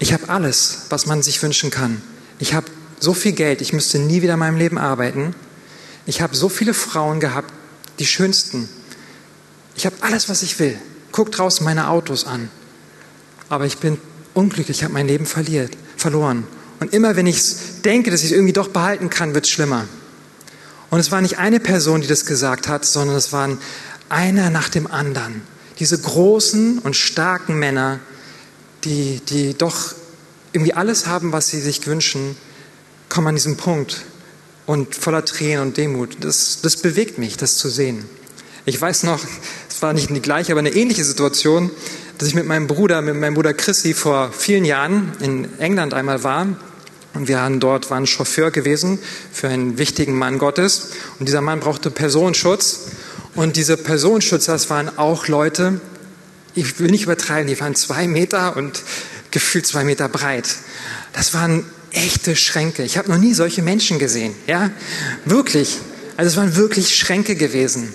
ich 0.00 0.12
habe 0.12 0.28
alles, 0.28 0.86
was 0.88 1.06
man 1.06 1.22
sich 1.22 1.40
wünschen 1.42 1.70
kann. 1.70 2.02
Ich 2.40 2.54
habe 2.54 2.66
so 2.98 3.14
viel 3.14 3.32
Geld, 3.32 3.60
ich 3.60 3.72
müsste 3.72 3.98
nie 4.00 4.22
wieder 4.22 4.34
in 4.34 4.40
meinem 4.40 4.56
Leben 4.56 4.78
arbeiten. 4.78 5.34
Ich 6.06 6.22
habe 6.22 6.34
so 6.34 6.48
viele 6.48 6.74
Frauen 6.74 7.20
gehabt, 7.20 7.52
die 8.00 8.06
schönsten. 8.06 8.68
Ich 9.76 9.86
habe 9.86 9.96
alles, 10.00 10.28
was 10.28 10.42
ich 10.42 10.58
will 10.58 10.76
gucke 11.12 11.30
draußen 11.30 11.64
meine 11.64 11.88
Autos 11.88 12.26
an. 12.26 12.50
Aber 13.48 13.66
ich 13.66 13.78
bin 13.78 13.98
unglücklich, 14.34 14.78
ich 14.78 14.84
habe 14.84 14.94
mein 14.94 15.06
Leben 15.06 15.26
verliert, 15.26 15.76
verloren. 15.96 16.44
Und 16.80 16.92
immer 16.92 17.14
wenn 17.16 17.26
ich 17.26 17.40
denke, 17.84 18.10
dass 18.10 18.20
ich 18.20 18.26
es 18.26 18.32
irgendwie 18.32 18.52
doch 18.52 18.68
behalten 18.68 19.10
kann, 19.10 19.34
wird 19.34 19.44
es 19.44 19.50
schlimmer. 19.50 19.86
Und 20.90 20.98
es 20.98 21.10
war 21.10 21.20
nicht 21.20 21.38
eine 21.38 21.60
Person, 21.60 22.00
die 22.00 22.06
das 22.06 22.26
gesagt 22.26 22.68
hat, 22.68 22.84
sondern 22.84 23.16
es 23.16 23.32
waren 23.32 23.58
einer 24.08 24.50
nach 24.50 24.68
dem 24.68 24.86
anderen. 24.86 25.42
Diese 25.78 25.98
großen 25.98 26.80
und 26.80 26.96
starken 26.96 27.58
Männer, 27.58 28.00
die, 28.84 29.20
die 29.28 29.54
doch 29.54 29.94
irgendwie 30.52 30.74
alles 30.74 31.06
haben, 31.06 31.32
was 31.32 31.48
sie 31.48 31.60
sich 31.60 31.86
wünschen, 31.86 32.36
kommen 33.08 33.28
an 33.28 33.34
diesen 33.36 33.56
Punkt 33.56 34.02
und 34.66 34.94
voller 34.94 35.24
Tränen 35.24 35.62
und 35.62 35.76
Demut. 35.76 36.18
Das, 36.20 36.58
das 36.62 36.76
bewegt 36.76 37.18
mich, 37.18 37.36
das 37.36 37.56
zu 37.56 37.68
sehen. 37.68 38.04
Ich 38.64 38.80
weiß 38.80 39.02
noch, 39.02 39.18
es 39.68 39.82
war 39.82 39.92
nicht 39.92 40.10
die 40.10 40.22
gleiche, 40.22 40.52
aber 40.52 40.60
eine 40.60 40.70
ähnliche 40.70 41.02
Situation, 41.02 41.70
dass 42.18 42.28
ich 42.28 42.34
mit 42.36 42.46
meinem 42.46 42.68
Bruder, 42.68 43.02
mit 43.02 43.16
meinem 43.16 43.34
Bruder 43.34 43.54
Chrissy 43.54 43.92
vor 43.92 44.30
vielen 44.30 44.64
Jahren 44.64 45.10
in 45.18 45.58
England 45.58 45.94
einmal 45.94 46.22
war. 46.22 46.46
Und 47.14 47.26
wir 47.26 47.38
waren 47.38 47.58
dort, 47.58 47.90
waren 47.90 48.06
Chauffeur 48.06 48.52
gewesen 48.52 49.00
für 49.32 49.48
einen 49.48 49.78
wichtigen 49.78 50.16
Mann 50.16 50.38
Gottes. 50.38 50.92
Und 51.18 51.26
dieser 51.26 51.40
Mann 51.40 51.58
brauchte 51.58 51.90
Personenschutz. 51.90 52.90
Und 53.34 53.56
diese 53.56 53.76
Personenschützer, 53.76 54.52
das 54.52 54.70
waren 54.70 54.96
auch 54.96 55.26
Leute, 55.26 55.80
ich 56.54 56.78
will 56.78 56.90
nicht 56.92 57.02
übertreiben, 57.02 57.48
die 57.48 57.58
waren 57.60 57.74
zwei 57.74 58.06
Meter 58.06 58.56
und 58.56 58.80
gefühlt 59.32 59.66
zwei 59.66 59.82
Meter 59.82 60.08
breit. 60.08 60.48
Das 61.14 61.34
waren 61.34 61.66
echte 61.90 62.36
Schränke. 62.36 62.84
Ich 62.84 62.96
habe 62.96 63.10
noch 63.10 63.18
nie 63.18 63.34
solche 63.34 63.62
Menschen 63.62 63.98
gesehen. 63.98 64.34
Ja, 64.46 64.70
wirklich. 65.24 65.78
Also 66.16 66.30
es 66.30 66.36
waren 66.36 66.54
wirklich 66.54 66.94
Schränke 66.94 67.34
gewesen. 67.34 67.92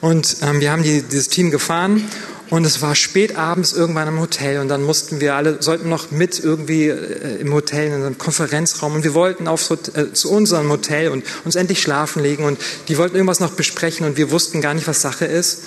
Und 0.00 0.36
ähm, 0.42 0.60
wir 0.60 0.70
haben 0.70 0.82
die, 0.82 1.02
dieses 1.02 1.28
Team 1.28 1.50
gefahren 1.50 2.04
und 2.50 2.64
es 2.64 2.82
war 2.82 2.94
spät 2.94 3.36
abends 3.36 3.72
irgendwann 3.72 4.06
im 4.06 4.20
Hotel 4.20 4.60
und 4.60 4.68
dann 4.68 4.82
mussten 4.82 5.20
wir 5.20 5.34
alle, 5.34 5.62
sollten 5.62 5.88
noch 5.88 6.10
mit 6.10 6.38
irgendwie 6.38 6.88
äh, 6.88 7.40
im 7.40 7.52
Hotel 7.52 7.88
in 7.88 7.94
einem 7.94 8.18
Konferenzraum 8.18 8.94
und 8.94 9.04
wir 9.04 9.14
wollten 9.14 9.48
auf, 9.48 9.70
äh, 9.70 10.12
zu 10.12 10.30
unserem 10.30 10.68
Hotel 10.68 11.08
und 11.08 11.24
uns 11.44 11.56
endlich 11.56 11.80
schlafen 11.80 12.22
legen 12.22 12.44
und 12.44 12.58
die 12.88 12.98
wollten 12.98 13.16
irgendwas 13.16 13.40
noch 13.40 13.52
besprechen 13.52 14.06
und 14.06 14.16
wir 14.16 14.30
wussten 14.30 14.60
gar 14.60 14.74
nicht, 14.74 14.86
was 14.86 15.00
Sache 15.00 15.24
ist. 15.24 15.62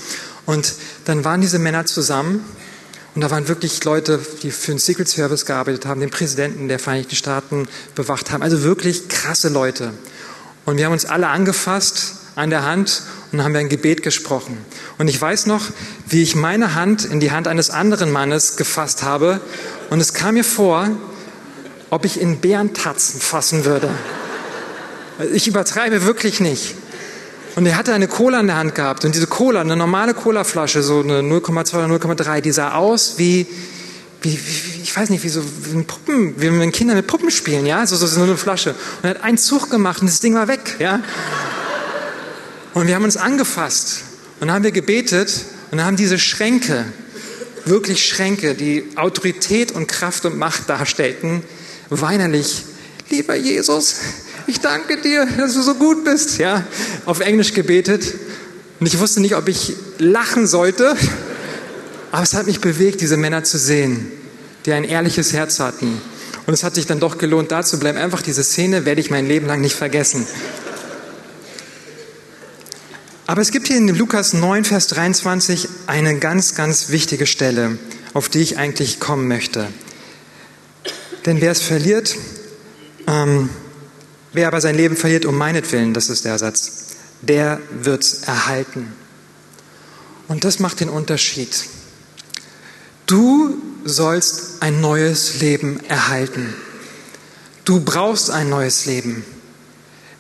Und 0.45 0.75
dann 1.05 1.25
waren 1.25 1.41
diese 1.41 1.59
Männer 1.59 1.85
zusammen 1.85 2.45
und 3.15 3.21
da 3.21 3.31
waren 3.31 3.47
wirklich 3.47 3.83
Leute, 3.83 4.19
die 4.43 4.51
für 4.51 4.71
den 4.71 4.77
Secret 4.77 5.09
Service 5.09 5.45
gearbeitet 5.45 5.87
haben, 5.87 5.99
den 5.99 6.11
Präsidenten 6.11 6.67
der 6.67 6.77
Vereinigten 6.77 7.15
Staaten 7.15 7.67
bewacht 7.95 8.31
haben, 8.31 8.43
also 8.43 8.61
wirklich 8.63 9.09
krasse 9.09 9.49
Leute. 9.49 9.91
Und 10.65 10.77
wir 10.77 10.85
haben 10.85 10.93
uns 10.93 11.05
alle 11.05 11.27
angefasst 11.27 12.13
an 12.35 12.51
der 12.51 12.63
Hand 12.63 13.01
und 13.31 13.43
haben 13.43 13.53
wir 13.53 13.59
ein 13.59 13.69
Gebet 13.69 14.03
gesprochen. 14.03 14.57
Und 14.97 15.07
ich 15.07 15.21
weiß 15.21 15.45
noch, 15.47 15.65
wie 16.07 16.23
ich 16.23 16.35
meine 16.35 16.75
Hand 16.75 17.05
in 17.05 17.19
die 17.19 17.31
Hand 17.31 17.47
eines 17.47 17.69
anderen 17.69 18.11
Mannes 18.11 18.55
gefasst 18.55 19.03
habe 19.03 19.41
und 19.89 19.99
es 19.99 20.13
kam 20.13 20.35
mir 20.35 20.43
vor, 20.43 20.89
ob 21.89 22.05
ich 22.05 22.19
in 22.19 22.39
Bärentatzen 22.39 23.19
fassen 23.19 23.65
würde. 23.65 23.89
Ich 25.33 25.47
übertreibe 25.47 26.05
wirklich 26.05 26.39
nicht. 26.39 26.75
Und 27.55 27.65
er 27.65 27.75
hatte 27.75 27.93
eine 27.93 28.07
Cola 28.07 28.39
in 28.39 28.47
der 28.47 28.57
Hand 28.57 28.75
gehabt 28.75 29.03
und 29.03 29.15
diese 29.15 29.25
Cola, 29.25 29.61
eine 29.61 29.75
normale 29.75 30.13
Colaflasche, 30.13 30.83
so 30.83 30.99
eine 30.99 31.21
0,2 31.21 31.75
oder 31.75 31.85
0,3, 31.85 32.41
die 32.41 32.51
sah 32.51 32.75
aus 32.75 33.15
wie, 33.17 33.47
wie, 34.21 34.33
wie, 34.33 34.81
ich 34.83 34.95
weiß 34.95 35.09
nicht, 35.09 35.23
wie 35.23 35.29
so 35.29 35.41
wie 35.43 35.81
Puppen, 35.81 36.35
wie 36.37 36.59
wenn 36.59 36.71
Kinder 36.71 36.93
mit 36.93 37.07
Puppen 37.07 37.31
spielen, 37.31 37.65
ja, 37.65 37.83
so, 37.87 37.95
so, 37.95 38.05
so 38.05 38.21
eine 38.21 38.37
Flasche. 38.37 38.75
Und 39.01 39.03
er 39.03 39.09
hat 39.11 39.23
einen 39.23 39.39
Zug 39.39 39.71
gemacht 39.71 40.01
und 40.01 40.07
das 40.07 40.19
Ding 40.19 40.35
war 40.35 40.47
weg, 40.47 40.75
ja. 40.77 40.99
Und 42.77 42.85
wir 42.85 42.93
haben 42.93 43.05
uns 43.05 43.17
angefasst 43.17 44.03
und 44.39 44.51
haben 44.51 44.63
wir 44.63 44.69
gebetet 44.69 45.33
und 45.71 45.83
haben 45.83 45.97
diese 45.97 46.19
Schränke, 46.19 46.85
wirklich 47.65 48.05
Schränke, 48.05 48.53
die 48.53 48.83
Autorität 48.97 49.71
und 49.71 49.87
Kraft 49.87 50.25
und 50.25 50.37
Macht 50.37 50.69
darstellten, 50.69 51.41
weinerlich, 51.89 52.65
lieber 53.09 53.33
Jesus, 53.33 53.95
ich 54.45 54.59
danke 54.59 55.01
dir, 55.01 55.27
dass 55.39 55.55
du 55.55 55.63
so 55.63 55.73
gut 55.73 56.05
bist, 56.05 56.37
ja, 56.37 56.67
auf 57.07 57.19
Englisch 57.19 57.55
gebetet. 57.55 58.13
Und 58.79 58.85
ich 58.85 58.99
wusste 58.99 59.21
nicht, 59.21 59.35
ob 59.35 59.47
ich 59.47 59.73
lachen 59.97 60.45
sollte, 60.45 60.95
aber 62.11 62.21
es 62.21 62.35
hat 62.35 62.45
mich 62.45 62.61
bewegt, 62.61 63.01
diese 63.01 63.17
Männer 63.17 63.43
zu 63.43 63.57
sehen, 63.57 64.11
die 64.67 64.73
ein 64.73 64.83
ehrliches 64.83 65.33
Herz 65.33 65.59
hatten. 65.59 65.99
Und 66.45 66.53
es 66.53 66.63
hat 66.63 66.75
sich 66.75 66.85
dann 66.85 66.99
doch 66.99 67.17
gelohnt, 67.17 67.51
da 67.51 67.63
zu 67.63 67.79
bleiben. 67.79 67.97
Einfach 67.97 68.21
diese 68.21 68.43
Szene 68.43 68.85
werde 68.85 69.01
ich 69.01 69.09
mein 69.09 69.25
Leben 69.25 69.47
lang 69.47 69.61
nicht 69.61 69.75
vergessen. 69.75 70.27
Aber 73.29 73.41
es 73.41 73.51
gibt 73.51 73.67
hier 73.67 73.75
in 73.75 73.89
Lukas 73.89 74.31
9, 74.31 74.63
Vers 74.63 74.87
23 74.87 75.67
eine 75.85 76.17
ganz, 76.17 76.55
ganz 76.55 76.87
wichtige 76.87 77.27
Stelle, 77.27 77.77
auf 78.13 78.29
die 78.29 78.39
ich 78.39 78.57
eigentlich 78.57 79.01
kommen 79.01 79.27
möchte. 79.27 79.67
Denn 81.25 81.41
wer 81.41 81.51
es 81.51 81.61
verliert, 81.61 82.15
ähm, 83.05 83.49
wer 84.31 84.47
aber 84.47 84.61
sein 84.61 84.75
Leben 84.75 84.95
verliert 84.95 85.25
um 85.25 85.37
meinetwillen, 85.37 85.93
das 85.93 86.09
ist 86.09 86.23
der 86.23 86.39
Satz, 86.39 86.95
der 87.21 87.59
wird 87.81 88.01
es 88.01 88.23
erhalten. 88.23 88.93
Und 90.29 90.45
das 90.45 90.59
macht 90.59 90.79
den 90.79 90.89
Unterschied. 90.89 91.65
Du 93.07 93.57
sollst 93.83 94.61
ein 94.61 94.79
neues 94.79 95.41
Leben 95.41 95.81
erhalten. 95.89 96.53
Du 97.65 97.81
brauchst 97.81 98.31
ein 98.31 98.47
neues 98.47 98.85
Leben. 98.85 99.25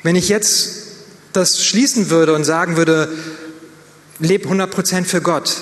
Wenn 0.03 0.17
ich 0.17 0.27
jetzt 0.27 0.76
das 1.37 1.63
schließen 1.63 2.09
würde 2.09 2.33
und 2.33 2.43
sagen 2.43 2.77
würde, 2.77 3.09
leb 4.19 4.45
100% 4.45 5.05
für 5.05 5.21
Gott. 5.21 5.55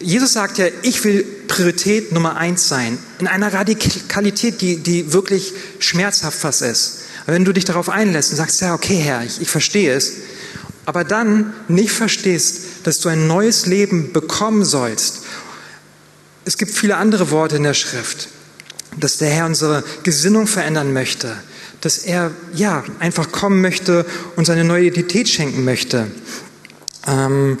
Jesus 0.00 0.32
sagt 0.32 0.58
ja, 0.58 0.66
ich 0.82 1.02
will 1.04 1.24
Priorität 1.48 2.12
Nummer 2.12 2.36
eins 2.36 2.68
sein, 2.68 2.98
in 3.18 3.26
einer 3.26 3.52
Radikalität, 3.52 4.60
die, 4.60 4.76
die 4.76 5.12
wirklich 5.12 5.54
schmerzhaft 5.78 6.38
fast 6.38 6.62
ist. 6.62 6.98
Wenn 7.26 7.44
du 7.44 7.52
dich 7.52 7.64
darauf 7.64 7.88
einlässt 7.88 8.30
und 8.30 8.36
sagst, 8.36 8.60
ja, 8.60 8.74
okay, 8.74 8.96
Herr, 8.96 9.24
ich, 9.24 9.40
ich 9.40 9.50
verstehe 9.50 9.94
es, 9.94 10.12
aber 10.86 11.04
dann 11.04 11.52
nicht 11.68 11.90
verstehst, 11.90 12.60
dass 12.84 13.00
du 13.00 13.08
ein 13.08 13.26
neues 13.26 13.66
Leben 13.66 14.12
bekommen 14.12 14.64
sollst 14.64 15.22
es 16.48 16.56
gibt 16.56 16.72
viele 16.72 16.96
andere 16.96 17.30
Worte 17.30 17.56
in 17.56 17.62
der 17.62 17.74
Schrift, 17.74 18.28
dass 18.96 19.18
der 19.18 19.28
Herr 19.28 19.44
unsere 19.44 19.84
Gesinnung 20.02 20.46
verändern 20.46 20.94
möchte, 20.94 21.36
dass 21.80 21.98
er 21.98 22.30
ja 22.54 22.84
einfach 22.98 23.30
kommen 23.30 23.60
möchte 23.60 24.04
und 24.36 24.44
seine 24.44 24.64
neue 24.64 24.86
Identität 24.86 25.28
schenken 25.28 25.64
möchte, 25.64 26.10
ähm, 27.06 27.58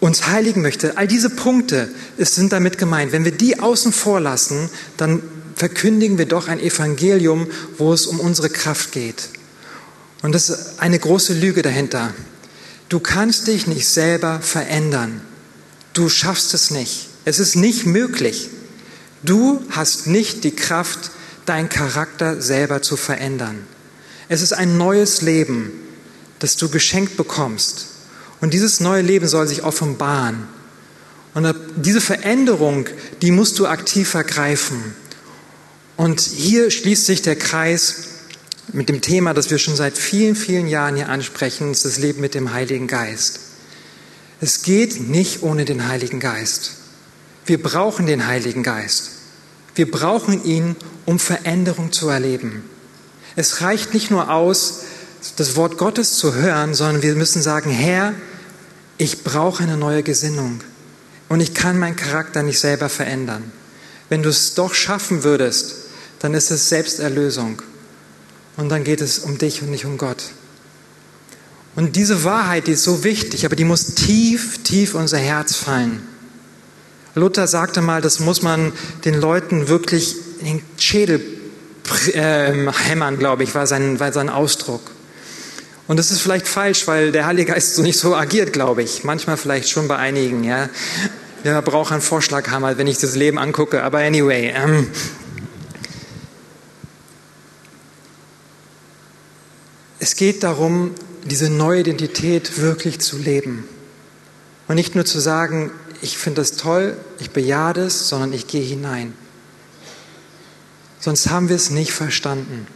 uns 0.00 0.26
heiligen 0.26 0.62
möchte. 0.62 0.98
All 0.98 1.06
diese 1.06 1.30
Punkte 1.30 1.88
sind 2.18 2.52
damit 2.52 2.78
gemeint. 2.78 3.12
Wenn 3.12 3.24
wir 3.24 3.32
die 3.32 3.58
außen 3.58 3.92
vor 3.92 4.20
lassen, 4.20 4.68
dann 4.96 5.22
verkündigen 5.54 6.18
wir 6.18 6.26
doch 6.26 6.48
ein 6.48 6.60
Evangelium, 6.60 7.46
wo 7.78 7.92
es 7.92 8.06
um 8.06 8.20
unsere 8.20 8.50
Kraft 8.50 8.92
geht. 8.92 9.30
Und 10.22 10.32
das 10.34 10.50
ist 10.50 10.80
eine 10.80 10.98
große 10.98 11.34
Lüge 11.34 11.62
dahinter. 11.62 12.12
Du 12.88 13.00
kannst 13.00 13.46
dich 13.46 13.66
nicht 13.66 13.88
selber 13.88 14.40
verändern. 14.40 15.20
Du 15.92 16.08
schaffst 16.08 16.52
es 16.52 16.70
nicht. 16.70 17.08
Es 17.24 17.38
ist 17.38 17.56
nicht 17.56 17.86
möglich. 17.86 18.50
Du 19.22 19.62
hast 19.70 20.06
nicht 20.06 20.44
die 20.44 20.54
Kraft, 20.54 21.10
deinen 21.48 21.68
Charakter 21.68 22.40
selber 22.40 22.82
zu 22.82 22.96
verändern. 22.96 23.66
Es 24.28 24.42
ist 24.42 24.52
ein 24.52 24.76
neues 24.76 25.22
Leben, 25.22 25.72
das 26.38 26.56
du 26.56 26.68
geschenkt 26.68 27.16
bekommst. 27.16 27.86
Und 28.40 28.52
dieses 28.52 28.80
neue 28.80 29.02
Leben 29.02 29.28
soll 29.28 29.46
sich 29.46 29.62
offenbaren. 29.62 30.48
Und 31.34 31.54
diese 31.76 32.00
Veränderung, 32.00 32.86
die 33.22 33.30
musst 33.30 33.58
du 33.58 33.66
aktiv 33.66 34.14
ergreifen. 34.14 34.94
Und 35.96 36.20
hier 36.20 36.70
schließt 36.70 37.06
sich 37.06 37.22
der 37.22 37.36
Kreis 37.36 38.08
mit 38.72 38.88
dem 38.88 39.00
Thema, 39.00 39.32
das 39.32 39.50
wir 39.50 39.58
schon 39.58 39.76
seit 39.76 39.96
vielen, 39.96 40.34
vielen 40.34 40.66
Jahren 40.66 40.96
hier 40.96 41.08
ansprechen, 41.08 41.70
ist 41.70 41.84
das 41.84 41.98
Leben 41.98 42.20
mit 42.20 42.34
dem 42.34 42.52
Heiligen 42.52 42.86
Geist. 42.86 43.40
Es 44.40 44.62
geht 44.62 45.08
nicht 45.08 45.42
ohne 45.42 45.64
den 45.64 45.88
Heiligen 45.88 46.20
Geist. 46.20 46.72
Wir 47.46 47.62
brauchen 47.62 48.06
den 48.06 48.26
Heiligen 48.26 48.62
Geist. 48.62 49.10
Wir 49.76 49.90
brauchen 49.90 50.42
ihn, 50.42 50.74
um 51.04 51.18
Veränderung 51.18 51.92
zu 51.92 52.08
erleben. 52.08 52.64
Es 53.36 53.60
reicht 53.60 53.94
nicht 53.94 54.10
nur 54.10 54.30
aus, 54.30 54.80
das 55.36 55.54
Wort 55.54 55.76
Gottes 55.78 56.14
zu 56.14 56.34
hören, 56.34 56.74
sondern 56.74 57.02
wir 57.02 57.14
müssen 57.14 57.42
sagen, 57.42 57.70
Herr, 57.70 58.14
ich 58.98 59.22
brauche 59.22 59.62
eine 59.62 59.76
neue 59.76 60.02
Gesinnung 60.02 60.60
und 61.28 61.40
ich 61.40 61.52
kann 61.52 61.78
meinen 61.78 61.96
Charakter 61.96 62.42
nicht 62.42 62.58
selber 62.58 62.88
verändern. 62.88 63.52
Wenn 64.08 64.22
du 64.22 64.30
es 64.30 64.54
doch 64.54 64.72
schaffen 64.72 65.24
würdest, 65.24 65.74
dann 66.20 66.32
ist 66.32 66.50
es 66.50 66.68
Selbsterlösung. 66.68 67.60
Und 68.56 68.70
dann 68.70 68.84
geht 68.84 69.02
es 69.02 69.18
um 69.18 69.36
dich 69.36 69.60
und 69.60 69.70
nicht 69.70 69.84
um 69.84 69.98
Gott. 69.98 70.22
Und 71.74 71.96
diese 71.96 72.24
Wahrheit, 72.24 72.68
die 72.68 72.72
ist 72.72 72.84
so 72.84 73.04
wichtig, 73.04 73.44
aber 73.44 73.56
die 73.56 73.64
muss 73.64 73.94
tief, 73.94 74.62
tief 74.62 74.94
unser 74.94 75.18
Herz 75.18 75.54
fallen. 75.54 76.00
Luther 77.16 77.46
sagte 77.46 77.80
mal, 77.80 78.02
das 78.02 78.20
muss 78.20 78.42
man 78.42 78.72
den 79.06 79.14
Leuten 79.14 79.68
wirklich 79.68 80.16
in 80.40 80.58
den 80.58 80.62
Schädel 80.76 81.20
äh, 82.12 82.52
hämmern, 82.88 83.18
glaube 83.18 83.42
ich, 83.42 83.54
war 83.54 83.66
sein, 83.66 83.98
war 83.98 84.12
sein 84.12 84.28
Ausdruck. 84.28 84.82
Und 85.88 85.98
das 85.98 86.10
ist 86.10 86.20
vielleicht 86.20 86.46
falsch, 86.46 86.86
weil 86.86 87.12
der 87.12 87.26
Heilige 87.26 87.52
Geist 87.52 87.74
so 87.74 87.82
nicht 87.82 87.98
so 87.98 88.14
agiert, 88.14 88.52
glaube 88.52 88.82
ich. 88.82 89.02
Manchmal 89.02 89.38
vielleicht 89.38 89.70
schon 89.70 89.88
bei 89.88 89.96
einigen, 89.96 90.44
ja. 90.44 90.68
Wir 91.42 91.62
brauchen 91.62 91.94
einen 91.94 92.02
Vorschlaghammer, 92.02 92.76
wenn 92.76 92.86
ich 92.86 92.98
das 92.98 93.14
Leben 93.14 93.38
angucke. 93.38 93.82
Aber 93.82 93.98
anyway, 93.98 94.52
ähm, 94.54 94.88
es 100.00 100.16
geht 100.16 100.42
darum, 100.42 100.90
diese 101.24 101.48
neue 101.48 101.80
Identität 101.80 102.60
wirklich 102.60 102.98
zu 102.98 103.16
leben. 103.16 103.64
Und 104.68 104.74
nicht 104.74 104.94
nur 104.94 105.04
zu 105.04 105.20
sagen, 105.20 105.70
ich 106.06 106.18
finde 106.18 106.40
das 106.40 106.52
toll, 106.52 106.96
ich 107.18 107.30
bejahe 107.30 107.74
das, 107.74 108.08
sondern 108.08 108.32
ich 108.32 108.46
gehe 108.46 108.62
hinein. 108.62 109.12
Sonst 111.00 111.30
haben 111.30 111.48
wir 111.48 111.56
es 111.56 111.70
nicht 111.70 111.92
verstanden. 111.92 112.66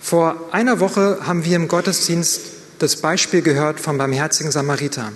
Vor 0.00 0.48
einer 0.50 0.80
Woche 0.80 1.18
haben 1.22 1.44
wir 1.44 1.54
im 1.54 1.68
Gottesdienst 1.68 2.40
das 2.80 2.96
Beispiel 2.96 3.42
gehört 3.42 3.78
vom 3.78 3.96
barmherzigen 3.96 4.50
Samariter. 4.50 5.12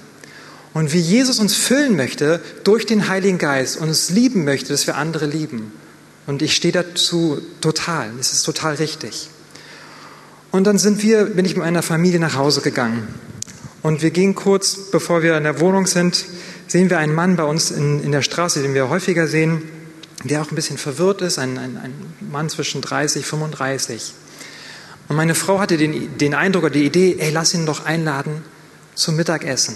Und 0.73 0.93
wie 0.93 1.01
Jesus 1.01 1.41
uns 1.41 1.57
füllen 1.57 1.97
möchte 1.97 2.41
durch 2.63 2.87
den 2.87 3.09
Heiligen 3.09 3.39
Geist 3.39 3.77
und 3.77 3.89
uns 3.89 4.11
lieben 4.11 4.45
möchte, 4.45 4.69
dass 4.69 4.87
wir 4.87 4.97
andere 4.97 5.27
lieben. 5.27 5.73
Und 6.27 6.43
ich 6.43 6.55
stehe 6.55 6.73
dazu 6.73 7.41
total. 7.61 8.11
Es 8.21 8.33
ist 8.33 8.45
total 8.45 8.75
richtig. 8.75 9.31
Und 10.53 10.65
dann 10.65 10.79
sind 10.79 11.03
wir, 11.03 11.25
bin 11.25 11.45
ich 11.45 11.57
mit 11.57 11.65
meiner 11.65 11.83
Familie 11.83 12.21
nach 12.21 12.37
Hause 12.37 12.61
gegangen. 12.61 13.09
Und 13.83 14.01
wir 14.03 14.11
gehen 14.11 14.35
kurz, 14.35 14.91
bevor 14.93 15.23
wir 15.23 15.37
in 15.37 15.45
der 15.45 15.61
Wohnung 15.61 15.87
sind, 15.87 16.25
sehen 16.67 16.91
wir 16.91 16.99
einen 16.99 17.15
Mann 17.15 17.37
bei 17.37 17.45
uns 17.45 17.71
in, 17.71 18.03
in 18.03 18.13
der 18.13 18.23
Straße, 18.23 18.63
den 18.63 18.75
wir 18.75 18.89
häufiger 18.89 19.27
sehen, 19.27 19.63
der 20.25 20.43
auch 20.43 20.51
ein 20.51 20.55
bisschen 20.55 20.79
verwirrt 20.79 21.23
ist, 21.23 21.39
ein, 21.39 21.59
ein, 21.59 21.77
ein 21.77 21.95
Mann 22.31 22.49
zwischen 22.49 22.81
30, 22.81 23.23
und 23.23 23.29
35. 23.29 24.15
Und 25.09 25.17
meine 25.17 25.35
Frau 25.35 25.61
hatte 25.61 25.77
den, 25.77 26.17
den 26.19 26.35
Eindruck 26.35 26.65
oder 26.65 26.73
die 26.73 26.85
Idee, 26.85 27.17
ey, 27.19 27.31
lass 27.31 27.55
ihn 27.55 27.67
doch 27.67 27.85
einladen 27.85 28.43
zum 28.95 29.17
Mittagessen. 29.17 29.75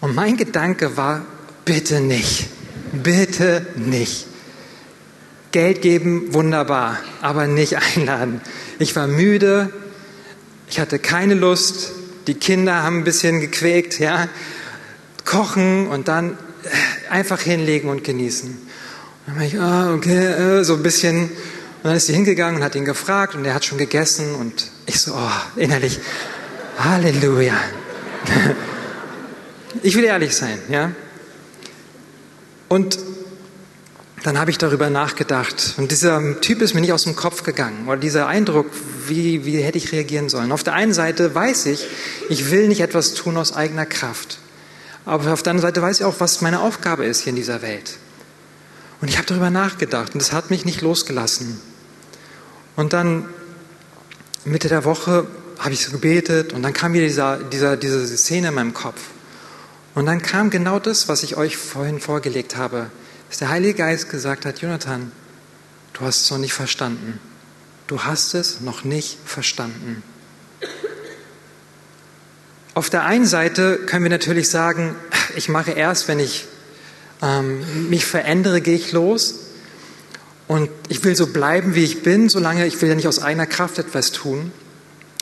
Und 0.00 0.14
mein 0.14 0.36
Gedanke 0.36 0.96
war, 0.96 1.24
bitte 1.64 2.00
nicht, 2.00 2.48
bitte 2.92 3.66
nicht. 3.76 4.26
Geld 5.52 5.82
geben, 5.82 6.32
wunderbar, 6.32 6.98
aber 7.20 7.46
nicht 7.46 7.76
einladen. 7.96 8.40
Ich 8.78 8.96
war 8.96 9.06
müde, 9.06 9.72
ich 10.68 10.80
hatte 10.80 10.98
keine 10.98 11.34
Lust, 11.34 11.92
die 12.26 12.34
Kinder 12.34 12.82
haben 12.82 12.98
ein 12.98 13.04
bisschen 13.04 13.40
gequäkt, 13.40 13.98
ja. 13.98 14.28
Kochen 15.30 15.86
und 15.86 16.08
dann 16.08 16.32
äh, 16.32 17.10
einfach 17.10 17.40
hinlegen 17.40 17.88
und 17.88 18.02
genießen. 18.02 18.50
Und 18.50 18.58
dann 19.26 19.36
war 19.36 19.44
ich, 19.44 19.60
ah, 19.60 19.94
okay, 19.94 20.26
äh, 20.26 20.64
so 20.64 20.74
ein 20.74 20.82
bisschen. 20.82 21.22
Und 21.22 21.30
dann 21.84 21.94
ist 21.94 22.08
sie 22.08 22.14
hingegangen 22.14 22.56
und 22.56 22.64
hat 22.64 22.74
ihn 22.74 22.84
gefragt 22.84 23.36
und 23.36 23.44
er 23.44 23.54
hat 23.54 23.64
schon 23.64 23.78
gegessen 23.78 24.34
und 24.34 24.70
ich 24.86 25.00
so, 25.00 25.12
oh, 25.14 25.58
innerlich, 25.58 26.00
Halleluja. 26.78 27.54
Ich 29.82 29.94
will 29.94 30.02
ehrlich 30.02 30.34
sein, 30.34 30.58
ja. 30.68 30.90
Und 32.68 32.98
dann 34.24 34.36
habe 34.36 34.50
ich 34.50 34.58
darüber 34.58 34.90
nachgedacht. 34.90 35.74
Und 35.76 35.92
dieser 35.92 36.40
Typ 36.40 36.60
ist 36.60 36.74
mir 36.74 36.80
nicht 36.80 36.92
aus 36.92 37.04
dem 37.04 37.14
Kopf 37.14 37.44
gegangen. 37.44 37.86
Oder 37.86 37.96
dieser 37.96 38.26
Eindruck, 38.26 38.66
wie, 39.06 39.46
wie 39.46 39.62
hätte 39.62 39.78
ich 39.78 39.92
reagieren 39.92 40.28
sollen. 40.28 40.50
Auf 40.50 40.64
der 40.64 40.74
einen 40.74 40.92
Seite 40.92 41.36
weiß 41.36 41.66
ich, 41.66 41.86
ich 42.28 42.50
will 42.50 42.66
nicht 42.66 42.80
etwas 42.80 43.14
tun 43.14 43.36
aus 43.36 43.54
eigener 43.54 43.86
Kraft. 43.86 44.38
Aber 45.04 45.32
auf 45.32 45.42
der 45.42 45.52
anderen 45.52 45.68
Seite 45.68 45.82
weiß 45.82 46.00
ich 46.00 46.04
auch, 46.04 46.20
was 46.20 46.40
meine 46.40 46.60
Aufgabe 46.60 47.04
ist 47.04 47.22
hier 47.22 47.30
in 47.30 47.36
dieser 47.36 47.62
Welt. 47.62 47.98
Und 49.00 49.08
ich 49.08 49.16
habe 49.16 49.26
darüber 49.26 49.50
nachgedacht 49.50 50.12
und 50.12 50.20
das 50.20 50.32
hat 50.32 50.50
mich 50.50 50.64
nicht 50.64 50.82
losgelassen. 50.82 51.60
Und 52.76 52.92
dann 52.92 53.28
Mitte 54.44 54.68
der 54.68 54.84
Woche 54.84 55.26
habe 55.58 55.72
ich 55.72 55.84
so 55.84 55.92
gebetet 55.92 56.52
und 56.52 56.62
dann 56.62 56.72
kam 56.72 56.92
wieder 56.92 57.06
dieser, 57.06 57.38
dieser, 57.38 57.76
diese 57.76 58.06
Szene 58.16 58.48
in 58.48 58.54
meinem 58.54 58.74
Kopf. 58.74 59.00
Und 59.94 60.06
dann 60.06 60.22
kam 60.22 60.50
genau 60.50 60.78
das, 60.78 61.08
was 61.08 61.22
ich 61.22 61.36
euch 61.36 61.56
vorhin 61.56 62.00
vorgelegt 62.00 62.56
habe, 62.56 62.90
dass 63.28 63.38
der 63.38 63.48
Heilige 63.48 63.74
Geist 63.74 64.08
gesagt 64.10 64.46
hat, 64.46 64.60
Jonathan, 64.60 65.12
du 65.92 66.02
hast 66.02 66.22
es 66.22 66.30
noch 66.30 66.38
nicht 66.38 66.52
verstanden. 66.52 67.20
Du 67.86 68.04
hast 68.04 68.34
es 68.34 68.60
noch 68.60 68.84
nicht 68.84 69.18
verstanden. 69.24 70.02
Auf 72.80 72.88
der 72.88 73.04
einen 73.04 73.26
Seite 73.26 73.76
können 73.84 74.04
wir 74.04 74.10
natürlich 74.10 74.48
sagen, 74.48 74.96
ich 75.36 75.50
mache 75.50 75.72
erst, 75.72 76.08
wenn 76.08 76.18
ich 76.18 76.46
ähm, 77.20 77.90
mich 77.90 78.06
verändere, 78.06 78.62
gehe 78.62 78.74
ich 78.74 78.92
los. 78.92 79.34
Und 80.48 80.70
ich 80.88 81.04
will 81.04 81.14
so 81.14 81.26
bleiben, 81.26 81.74
wie 81.74 81.84
ich 81.84 82.02
bin, 82.02 82.30
solange 82.30 82.66
ich 82.66 82.80
will 82.80 82.88
ja 82.88 82.94
nicht 82.94 83.06
aus 83.06 83.22
eigener 83.22 83.44
Kraft 83.44 83.78
etwas 83.78 84.12
tun. 84.12 84.50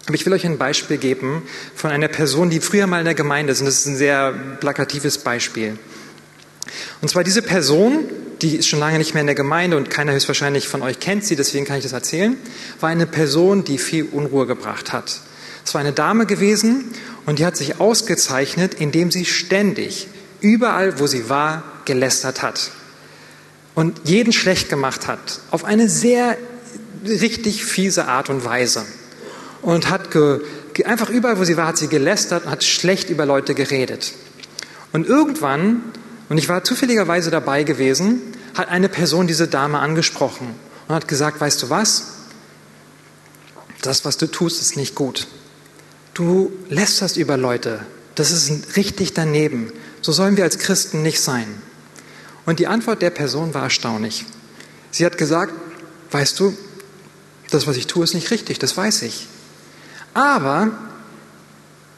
Aber 0.07 0.15
ich 0.15 0.25
will 0.25 0.33
euch 0.35 0.47
ein 0.47 0.57
Beispiel 0.57 0.99
geben 0.99 1.43
von 1.75 1.91
einer 1.91 2.07
Person, 2.07 2.49
die 2.49 2.61
früher 2.61 2.87
mal 2.87 3.01
in 3.01 3.07
der 3.07 3.17
Gemeinde 3.17 3.53
ist. 3.53 3.59
Und 3.59 3.67
das 3.67 3.81
ist 3.81 3.87
ein 3.87 3.97
sehr 3.97 4.33
plakatives 4.61 5.19
Beispiel. 5.19 5.77
Und 7.01 7.09
zwar 7.09 7.25
diese 7.25 7.43
Person, 7.43 8.05
die 8.41 8.55
ist 8.55 8.69
schon 8.69 8.79
lange 8.79 8.99
nicht 8.99 9.15
mehr 9.15 9.23
in 9.23 9.27
der 9.27 9.35
Gemeinde 9.35 9.77
und 9.77 9.91
keiner 9.91 10.13
höchstwahrscheinlich 10.13 10.69
von 10.69 10.83
euch 10.83 11.01
kennt 11.01 11.25
sie, 11.25 11.35
deswegen 11.35 11.67
kann 11.67 11.79
ich 11.79 11.83
das 11.83 11.93
erzählen, 11.93 12.37
war 12.79 12.89
eine 12.89 13.07
Person, 13.07 13.65
die 13.65 13.79
viel 13.79 14.05
Unruhe 14.13 14.47
gebracht 14.47 14.93
hat. 14.93 15.23
Es 15.69 15.75
war 15.75 15.83
eine 15.83 15.93
Dame 15.93 16.25
gewesen 16.25 16.95
und 17.29 17.39
die 17.39 17.45
hat 17.45 17.59
sich 17.59 17.79
ausgezeichnet, 17.79 18.73
indem 18.73 19.11
sie 19.11 19.27
ständig, 19.27 20.09
überall 20.41 20.99
wo 20.99 21.07
sie 21.07 21.29
war, 21.29 21.63
gelästert 21.85 22.41
hat. 22.41 22.71
Und 23.75 24.01
jeden 24.05 24.33
schlecht 24.33 24.71
gemacht 24.71 25.07
hat. 25.07 25.41
Auf 25.51 25.65
eine 25.65 25.91
sehr 25.91 26.39
richtig 27.05 27.67
fiese 27.67 28.09
Art 28.09 28.31
und 28.31 28.47
Weise 28.47 28.87
und 29.61 29.91
hat 29.91 30.11
ge, 30.11 30.41
einfach 30.87 31.11
überall, 31.11 31.39
wo 31.39 31.45
sie 31.45 31.59
war, 31.59 31.67
hat 31.67 31.77
sie 31.77 31.89
gelästert 31.89 32.47
und 32.47 32.51
hat 32.51 32.65
schlecht 32.65 33.11
über 33.11 33.27
Leute 33.27 33.55
geredet. 33.55 34.15
Und 34.95 35.07
irgendwann, 35.07 35.83
und 36.31 36.39
ich 36.39 36.49
war 36.49 36.65
zufälligerweise 36.65 37.31
dabei 37.31 37.63
gewesen, 37.63 38.23
hat 38.55 38.71
eine 38.71 38.89
Person 38.89 39.27
diese 39.27 39.49
Dame 39.49 39.81
angesprochen 39.81 40.55
und 40.89 40.95
hat 40.95 41.07
gesagt, 41.07 41.43
weißt 41.43 41.63
du 41.63 41.69
was? 41.69 42.05
Das, 43.83 44.07
was 44.07 44.17
du 44.17 44.29
tust, 44.29 44.63
ist 44.63 44.79
nicht 44.79 44.95
gut. 44.95 45.27
Du 46.19 46.51
lästerst 46.69 47.17
über 47.17 47.37
Leute. 47.37 47.79
Das 48.17 48.33
ist 48.33 48.77
richtig 48.77 49.13
daneben. 49.15 49.73
So 50.01 50.11
sollen 50.11 50.37
wir 50.37 50.43
als 50.43 50.59
Christen 50.59 51.01
nicht 51.03 51.21
sein. 51.21 51.47
Und 52.45 52.59
die 52.59 52.67
Antwort 52.67 53.03
der 53.03 53.11
Person 53.11 53.55
war 53.55 53.63
erstaunlich. 53.63 54.25
Sie 54.91 55.07
hat 55.07 55.17
gesagt, 55.17 55.53
weißt 56.11 56.41
du, 56.41 56.57
das, 57.51 57.69
was 57.69 57.77
ich 57.77 57.87
tue, 57.87 58.03
ist 58.03 58.15
nicht 58.15 58.33
richtig, 58.33 58.59
das 58.59 58.77
weiß 58.77 59.03
ich. 59.03 59.29
Aber 60.13 60.73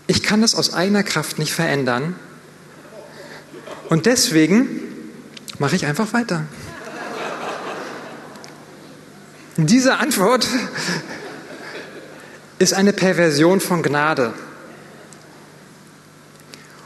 ich 0.06 0.22
kann 0.22 0.42
das 0.42 0.54
aus 0.54 0.74
eigener 0.74 1.02
Kraft 1.02 1.38
nicht 1.38 1.54
verändern. 1.54 2.14
Und 3.88 4.04
deswegen 4.04 4.82
mache 5.58 5.76
ich 5.76 5.86
einfach 5.86 6.12
weiter. 6.12 6.44
Diese 9.56 9.96
Antwort 9.96 10.46
ist 12.60 12.74
eine 12.74 12.92
Perversion 12.92 13.58
von 13.58 13.82
Gnade. 13.82 14.34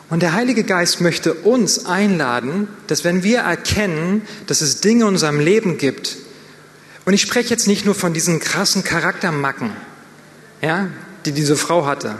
Und 0.08 0.22
der 0.22 0.32
Heilige 0.32 0.62
Geist 0.62 1.00
möchte 1.00 1.34
uns 1.34 1.84
einladen, 1.84 2.68
dass 2.86 3.02
wenn 3.02 3.24
wir 3.24 3.40
erkennen, 3.40 4.22
dass 4.46 4.60
es 4.60 4.80
Dinge 4.80 5.02
in 5.02 5.08
unserem 5.08 5.40
Leben 5.40 5.76
gibt, 5.76 6.16
und 7.04 7.12
ich 7.12 7.20
spreche 7.20 7.50
jetzt 7.50 7.66
nicht 7.66 7.84
nur 7.84 7.94
von 7.94 8.14
diesen 8.14 8.38
krassen 8.38 8.84
Charaktermacken, 8.84 9.72
ja, 10.62 10.86
die 11.26 11.32
diese 11.32 11.56
Frau 11.56 11.84
hatte. 11.86 12.14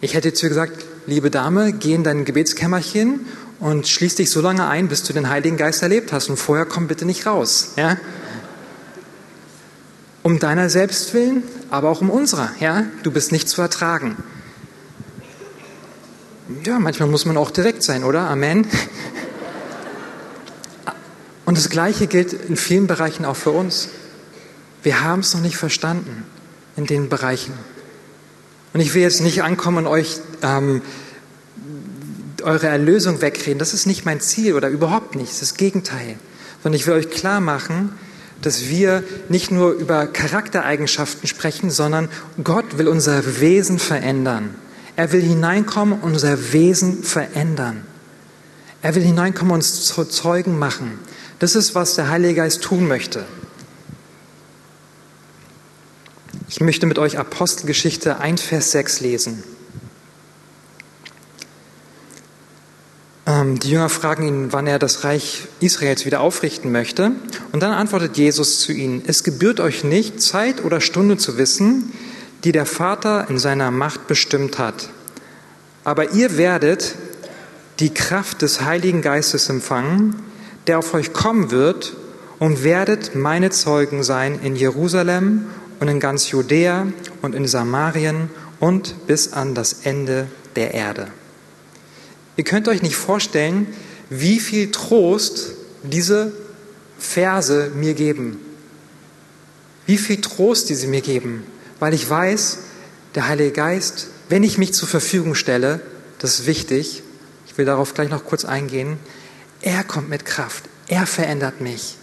Ich 0.00 0.14
hätte 0.14 0.34
zu 0.34 0.46
ihr 0.46 0.50
gesagt, 0.50 0.84
liebe 1.06 1.30
Dame, 1.30 1.72
geh 1.72 1.94
in 1.94 2.02
dein 2.02 2.24
Gebetskämmerchen 2.24 3.20
und 3.60 3.86
schließ 3.86 4.16
dich 4.16 4.30
so 4.30 4.40
lange 4.40 4.66
ein, 4.66 4.88
bis 4.88 5.04
du 5.04 5.12
den 5.12 5.28
Heiligen 5.28 5.56
Geist 5.56 5.82
erlebt 5.82 6.12
hast. 6.12 6.28
Und 6.28 6.36
vorher 6.36 6.66
komm 6.66 6.88
bitte 6.88 7.06
nicht 7.06 7.24
raus. 7.24 7.72
Ja? 7.76 7.98
Um 10.22 10.38
deiner 10.38 10.68
selbst 10.68 11.14
willen, 11.14 11.42
aber 11.70 11.88
auch 11.88 12.00
um 12.00 12.10
unserer. 12.10 12.50
Ja? 12.60 12.84
Du 13.02 13.10
bist 13.10 13.32
nicht 13.32 13.48
zu 13.48 13.62
ertragen. 13.62 14.16
Ja, 16.64 16.78
manchmal 16.78 17.08
muss 17.08 17.26
man 17.26 17.36
auch 17.36 17.50
direkt 17.50 17.82
sein, 17.82 18.04
oder? 18.04 18.28
Amen. 18.28 18.66
Und 21.44 21.56
das 21.56 21.70
Gleiche 21.70 22.06
gilt 22.06 22.32
in 22.32 22.56
vielen 22.56 22.86
Bereichen 22.86 23.24
auch 23.24 23.36
für 23.36 23.50
uns. 23.50 23.88
Wir 24.82 25.02
haben 25.02 25.20
es 25.20 25.34
noch 25.34 25.40
nicht 25.40 25.56
verstanden 25.56 26.24
in 26.76 26.86
den 26.86 27.08
Bereichen. 27.08 27.52
Und 28.72 28.80
ich 28.80 28.94
will 28.94 29.02
jetzt 29.02 29.20
nicht 29.20 29.42
ankommen 29.42 29.78
und 29.78 29.86
euch 29.86 30.20
ähm, 30.42 30.82
eure 32.42 32.68
Erlösung 32.68 33.20
wegreden. 33.20 33.58
Das 33.58 33.74
ist 33.74 33.86
nicht 33.86 34.04
mein 34.04 34.20
Ziel 34.20 34.54
oder 34.54 34.68
überhaupt 34.68 35.14
nicht. 35.14 35.28
Das 35.28 35.42
ist 35.42 35.52
das 35.52 35.58
Gegenteil. 35.58 36.16
Sondern 36.62 36.78
ich 36.78 36.86
will 36.86 36.94
euch 36.94 37.10
klar 37.10 37.40
machen, 37.40 37.92
dass 38.42 38.68
wir 38.68 39.02
nicht 39.28 39.50
nur 39.50 39.72
über 39.72 40.06
Charaktereigenschaften 40.06 41.26
sprechen, 41.28 41.70
sondern 41.70 42.08
Gott 42.42 42.78
will 42.78 42.88
unser 42.88 43.40
Wesen 43.40 43.78
verändern. 43.78 44.54
Er 44.96 45.12
will 45.12 45.22
hineinkommen 45.22 46.00
und 46.00 46.12
unser 46.12 46.52
Wesen 46.52 47.02
verändern. 47.02 47.84
Er 48.82 48.94
will 48.94 49.02
hineinkommen 49.02 49.52
und 49.52 49.58
uns 49.58 49.84
zu 49.84 50.04
Zeugen 50.04 50.58
machen. 50.58 50.98
Das 51.38 51.54
ist, 51.54 51.74
was 51.74 51.94
der 51.94 52.08
Heilige 52.08 52.34
Geist 52.34 52.62
tun 52.62 52.86
möchte. 52.86 53.24
Ich 56.48 56.60
möchte 56.60 56.86
mit 56.86 56.98
euch 56.98 57.18
Apostelgeschichte 57.18 58.18
1, 58.18 58.40
Vers 58.40 58.70
6 58.72 59.00
lesen. 59.00 59.42
Die 63.28 63.70
Jünger 63.70 63.90
fragen 63.90 64.26
ihn, 64.26 64.52
wann 64.52 64.66
er 64.66 64.78
das 64.78 65.04
Reich 65.04 65.48
Israels 65.60 66.06
wieder 66.06 66.20
aufrichten 66.20 66.72
möchte. 66.72 67.12
Und 67.52 67.62
dann 67.62 67.72
antwortet 67.72 68.16
Jesus 68.16 68.60
zu 68.60 68.72
ihnen, 68.72 69.02
es 69.06 69.22
gebührt 69.22 69.60
euch 69.60 69.84
nicht, 69.84 70.22
Zeit 70.22 70.64
oder 70.64 70.80
Stunde 70.80 71.18
zu 71.18 71.36
wissen, 71.36 71.92
die 72.44 72.52
der 72.52 72.64
Vater 72.64 73.28
in 73.28 73.38
seiner 73.38 73.70
Macht 73.70 74.06
bestimmt 74.06 74.58
hat. 74.58 74.88
Aber 75.84 76.12
ihr 76.12 76.38
werdet 76.38 76.94
die 77.80 77.92
Kraft 77.92 78.40
des 78.40 78.62
Heiligen 78.62 79.02
Geistes 79.02 79.50
empfangen, 79.50 80.16
der 80.66 80.78
auf 80.78 80.94
euch 80.94 81.12
kommen 81.12 81.50
wird, 81.50 81.96
und 82.38 82.62
werdet 82.62 83.14
meine 83.14 83.50
Zeugen 83.50 84.04
sein 84.04 84.38
in 84.42 84.56
Jerusalem 84.56 85.46
und 85.80 85.88
in 85.88 86.00
ganz 86.00 86.30
Judäa 86.30 86.86
und 87.20 87.34
in 87.34 87.46
Samarien 87.46 88.30
und 88.60 89.06
bis 89.06 89.32
an 89.32 89.54
das 89.54 89.80
Ende 89.84 90.28
der 90.56 90.72
Erde. 90.72 91.08
Ihr 92.38 92.44
könnt 92.44 92.68
euch 92.68 92.82
nicht 92.82 92.94
vorstellen, 92.94 93.66
wie 94.10 94.38
viel 94.38 94.70
Trost 94.70 95.54
diese 95.82 96.32
Verse 96.96 97.72
mir 97.74 97.94
geben. 97.94 98.38
Wie 99.86 99.98
viel 99.98 100.20
Trost 100.20 100.68
diese 100.68 100.86
mir 100.86 101.00
geben, 101.00 101.42
weil 101.80 101.94
ich 101.94 102.08
weiß, 102.08 102.58
der 103.16 103.26
Heilige 103.26 103.50
Geist, 103.50 104.06
wenn 104.28 104.44
ich 104.44 104.56
mich 104.56 104.72
zur 104.72 104.86
Verfügung 104.86 105.34
stelle, 105.34 105.80
das 106.20 106.38
ist 106.38 106.46
wichtig, 106.46 107.02
ich 107.48 107.58
will 107.58 107.64
darauf 107.64 107.92
gleich 107.92 108.08
noch 108.08 108.24
kurz 108.24 108.44
eingehen, 108.44 108.98
er 109.60 109.82
kommt 109.82 110.08
mit 110.08 110.24
Kraft, 110.24 110.62
er 110.86 111.06
verändert 111.06 111.60
mich. 111.60 111.96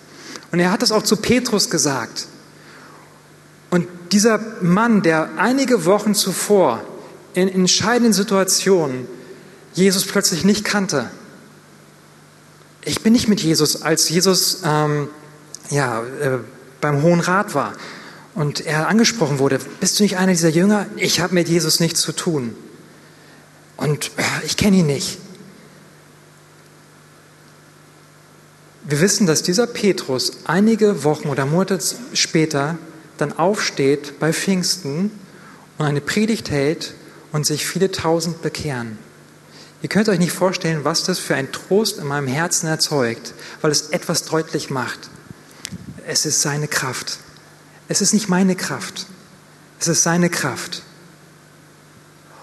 Und 0.51 0.59
er 0.59 0.69
hat 0.69 0.81
das 0.81 0.91
auch 0.91 1.03
zu 1.03 1.15
Petrus 1.15 1.69
gesagt. 1.69 2.27
Und 3.69 3.87
dieser 4.11 4.41
Mann, 4.59 5.01
der 5.01 5.29
einige 5.37 5.85
Wochen 5.85 6.13
zuvor 6.13 6.83
in 7.35 7.47
entscheidenden 7.47 8.11
Situationen 8.11 9.14
Jesus 9.75 10.05
plötzlich 10.05 10.43
nicht 10.43 10.63
kannte. 10.65 11.11
Ich 12.83 13.01
bin 13.01 13.13
nicht 13.13 13.27
mit 13.27 13.41
Jesus, 13.41 13.81
als 13.81 14.09
Jesus 14.09 14.61
ähm, 14.63 15.09
ja, 15.69 16.01
äh, 16.01 16.39
beim 16.81 17.01
Hohen 17.01 17.19
Rat 17.19 17.53
war 17.53 17.73
und 18.35 18.65
er 18.65 18.87
angesprochen 18.87 19.39
wurde, 19.39 19.59
bist 19.79 19.99
du 19.99 20.03
nicht 20.03 20.17
einer 20.17 20.31
dieser 20.31 20.49
Jünger? 20.49 20.85
Ich 20.95 21.19
habe 21.19 21.33
mit 21.33 21.49
Jesus 21.49 21.79
nichts 21.79 22.01
zu 22.01 22.11
tun. 22.11 22.55
Und 23.77 24.11
äh, 24.17 24.45
ich 24.45 24.55
kenne 24.55 24.77
ihn 24.77 24.87
nicht. 24.87 25.17
Wir 28.83 29.01
wissen, 29.01 29.25
dass 29.25 29.41
dieser 29.41 29.67
Petrus 29.67 30.33
einige 30.45 31.03
Wochen 31.03 31.29
oder 31.29 31.45
Monate 31.45 31.79
später 32.13 32.77
dann 33.17 33.33
aufsteht 33.33 34.19
bei 34.19 34.31
Pfingsten 34.31 35.11
und 35.77 35.85
eine 35.85 36.01
Predigt 36.01 36.51
hält 36.51 36.93
und 37.31 37.45
sich 37.45 37.65
viele 37.65 37.91
tausend 37.91 38.41
bekehren. 38.41 38.99
Ihr 39.85 39.89
könnt 39.89 40.09
euch 40.09 40.17
nicht 40.17 40.31
vorstellen, 40.31 40.83
was 40.83 41.03
das 41.03 41.19
für 41.19 41.35
ein 41.35 41.51
Trost 41.51 41.99
in 41.99 42.07
meinem 42.07 42.25
Herzen 42.25 42.65
erzeugt, 42.65 43.35
weil 43.61 43.69
es 43.69 43.91
etwas 43.91 44.23
deutlich 44.25 44.71
macht. 44.71 45.11
Es 46.07 46.25
ist 46.25 46.41
seine 46.41 46.67
Kraft. 46.67 47.19
Es 47.87 48.01
ist 48.01 48.11
nicht 48.11 48.27
meine 48.27 48.55
Kraft. 48.55 49.05
Es 49.79 49.87
ist 49.87 50.01
seine 50.01 50.31
Kraft. 50.31 50.81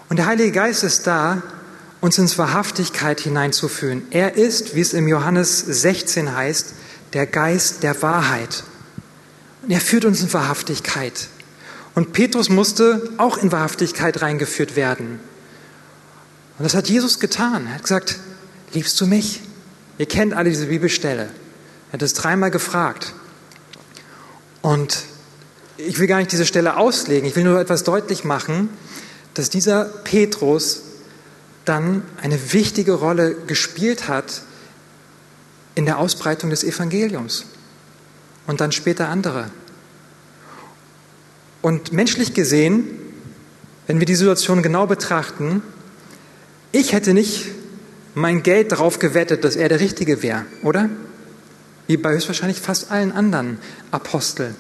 Und 0.09 0.19
der 0.19 0.27
Heilige 0.27 0.53
Geist 0.53 0.85
ist 0.85 1.09
da, 1.09 1.43
uns 2.01 2.17
ins 2.17 2.39
Wahrhaftigkeit 2.39 3.19
hineinzuführen. 3.19 4.03
Er 4.13 4.37
ist, 4.37 4.77
wie 4.77 4.81
es 4.81 4.93
im 4.93 5.09
Johannes 5.09 5.59
16 5.59 6.37
heißt, 6.37 6.75
der 7.13 7.27
Geist 7.27 7.83
der 7.83 8.01
Wahrheit. 8.03 8.63
Und 9.63 9.73
er 9.73 9.81
führt 9.81 10.05
uns 10.05 10.21
in 10.21 10.33
Wahrhaftigkeit. 10.33 11.27
Und 11.97 12.13
Petrus 12.13 12.51
musste 12.51 13.11
auch 13.17 13.37
in 13.37 13.51
Wahrhaftigkeit 13.51 14.23
reingeführt 14.23 14.77
werden. 14.77 15.19
Und 16.63 16.67
das 16.67 16.77
hat 16.77 16.89
Jesus 16.89 17.19
getan. 17.19 17.67
Er 17.67 17.75
hat 17.75 17.83
gesagt, 17.83 18.21
liebst 18.73 19.01
du 19.01 19.09
mich? 19.09 19.41
Ihr 19.99 20.07
kennt 20.07 20.33
alle 20.33 20.49
diese 20.49 20.67
Bibelstelle. 20.67 21.25
Er 21.25 21.93
hat 21.95 22.03
es 22.03 22.15
dreimal 22.15 22.53
gefragt. 22.53 23.15
Und 24.61 25.03
ich 25.77 25.99
will 25.99 26.07
gar 26.07 26.19
nicht 26.19 26.31
diese 26.31 26.47
Stelle 26.47 26.77
auslegen. 26.77 27.29
Ich 27.29 27.35
will 27.35 27.43
nur 27.43 27.59
etwas 27.59 27.83
deutlich 27.83 28.23
machen, 28.23 28.69
dass 29.35 29.51
dieser 29.51 29.87
Petrus 29.87 30.83
dann 31.65 32.05
eine 32.23 32.53
wichtige 32.53 32.93
Rolle 32.93 33.35
gespielt 33.49 34.07
hat 34.07 34.43
in 35.75 35.85
der 35.85 35.99
Ausbreitung 35.99 36.51
des 36.51 36.63
Evangeliums 36.63 37.45
und 38.47 38.61
dann 38.61 38.71
später 38.71 39.09
andere. 39.09 39.51
Und 41.61 41.93
menschlich 41.93 42.35
gesehen, 42.35 42.85
wenn 43.89 43.99
wir 43.99 44.07
die 44.07 44.15
Situation 44.15 44.63
genau 44.63 44.87
betrachten, 44.87 45.61
ich 46.73 46.93
hätte 46.93 47.15
nicht 47.15 47.47
mein 48.15 48.43
Geld 48.43 48.73
darauf 48.73 48.99
gewettet, 48.99 49.45
dass 49.45 49.57
er 49.57 49.69
der 49.69 49.81
Richtige 49.81 50.23
wäre, 50.23 50.45
oder? 50.63 50.91
Wie 51.87 51.97
bei 51.97 52.13
höchstwahrscheinlich 52.15 52.61
fast 52.61 52.91
allen 52.91 53.13
anderen 53.13 53.59
Aposteln. 53.91 54.55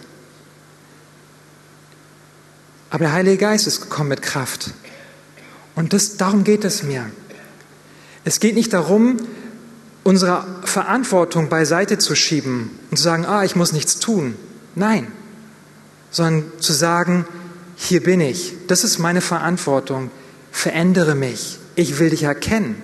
Aber 2.90 3.04
der 3.04 3.12
Heilige 3.12 3.38
Geist 3.38 3.66
ist 3.66 3.80
gekommen 3.80 4.10
mit 4.10 4.22
Kraft. 4.22 4.70
Und 5.74 5.94
das, 5.94 6.18
darum 6.18 6.44
geht 6.44 6.64
es 6.64 6.82
mir. 6.82 7.10
Es 8.24 8.38
geht 8.38 8.54
nicht 8.54 8.72
darum, 8.72 9.16
unsere 10.04 10.44
Verantwortung 10.64 11.48
beiseite 11.48 11.98
zu 11.98 12.14
schieben 12.14 12.70
und 12.90 12.96
zu 12.98 13.02
sagen, 13.02 13.24
ah, 13.24 13.44
ich 13.44 13.56
muss 13.56 13.72
nichts 13.72 13.98
tun. 13.98 14.34
Nein, 14.74 15.06
sondern 16.10 16.44
zu 16.60 16.72
sagen, 16.72 17.26
hier 17.76 18.02
bin 18.02 18.20
ich, 18.20 18.54
das 18.68 18.84
ist 18.84 18.98
meine 18.98 19.20
Verantwortung, 19.20 20.10
verändere 20.50 21.14
mich, 21.14 21.58
ich 21.74 21.98
will 21.98 22.10
dich 22.10 22.24
erkennen, 22.24 22.76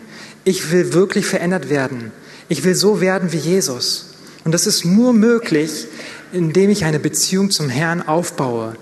ich 0.44 0.70
will 0.70 0.92
wirklich 0.92 1.26
verändert 1.26 1.68
werden, 1.68 2.12
ich 2.48 2.64
will 2.64 2.74
so 2.74 3.00
werden 3.00 3.32
wie 3.32 3.38
Jesus. 3.38 4.14
Und 4.44 4.52
das 4.52 4.66
ist 4.66 4.84
nur 4.84 5.12
möglich, 5.12 5.86
indem 6.32 6.70
ich 6.70 6.84
eine 6.84 6.98
Beziehung 6.98 7.50
zum 7.50 7.68
Herrn 7.68 8.02
aufbaue, 8.02 8.76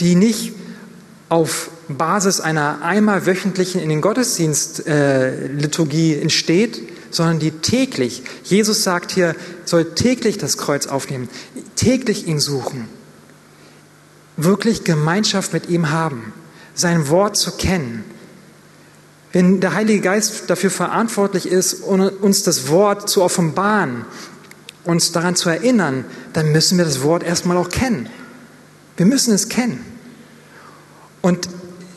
die 0.00 0.14
nicht 0.14 0.52
auf 1.28 1.70
Basis 1.88 2.40
einer 2.40 2.82
einmal 2.82 3.26
wöchentlichen 3.26 3.80
in 3.80 3.88
den 3.88 4.00
Gottesdienst 4.00 4.86
äh, 4.86 5.46
Liturgie 5.46 6.14
entsteht, 6.14 6.82
sondern 7.10 7.38
die 7.38 7.50
täglich, 7.50 8.22
Jesus 8.44 8.84
sagt 8.84 9.12
hier, 9.12 9.34
soll 9.64 9.94
täglich 9.94 10.38
das 10.38 10.58
Kreuz 10.58 10.86
aufnehmen, 10.86 11.28
täglich 11.76 12.26
ihn 12.26 12.40
suchen, 12.40 12.88
wirklich 14.36 14.84
Gemeinschaft 14.84 15.52
mit 15.52 15.68
ihm 15.68 15.90
haben, 15.90 16.32
sein 16.74 17.08
Wort 17.08 17.36
zu 17.36 17.52
kennen. 17.52 18.04
Wenn 19.32 19.60
der 19.60 19.74
Heilige 19.74 20.00
Geist 20.00 20.50
dafür 20.50 20.70
verantwortlich 20.70 21.46
ist, 21.46 21.74
uns 21.82 22.42
das 22.42 22.68
Wort 22.68 23.08
zu 23.08 23.22
offenbaren, 23.22 24.04
uns 24.84 25.12
daran 25.12 25.36
zu 25.36 25.48
erinnern, 25.48 26.04
dann 26.32 26.50
müssen 26.52 26.78
wir 26.78 26.84
das 26.84 27.02
Wort 27.02 27.22
erstmal 27.22 27.56
auch 27.56 27.68
kennen. 27.68 28.08
Wir 28.96 29.06
müssen 29.06 29.32
es 29.32 29.48
kennen. 29.48 29.84
Und 31.20 31.48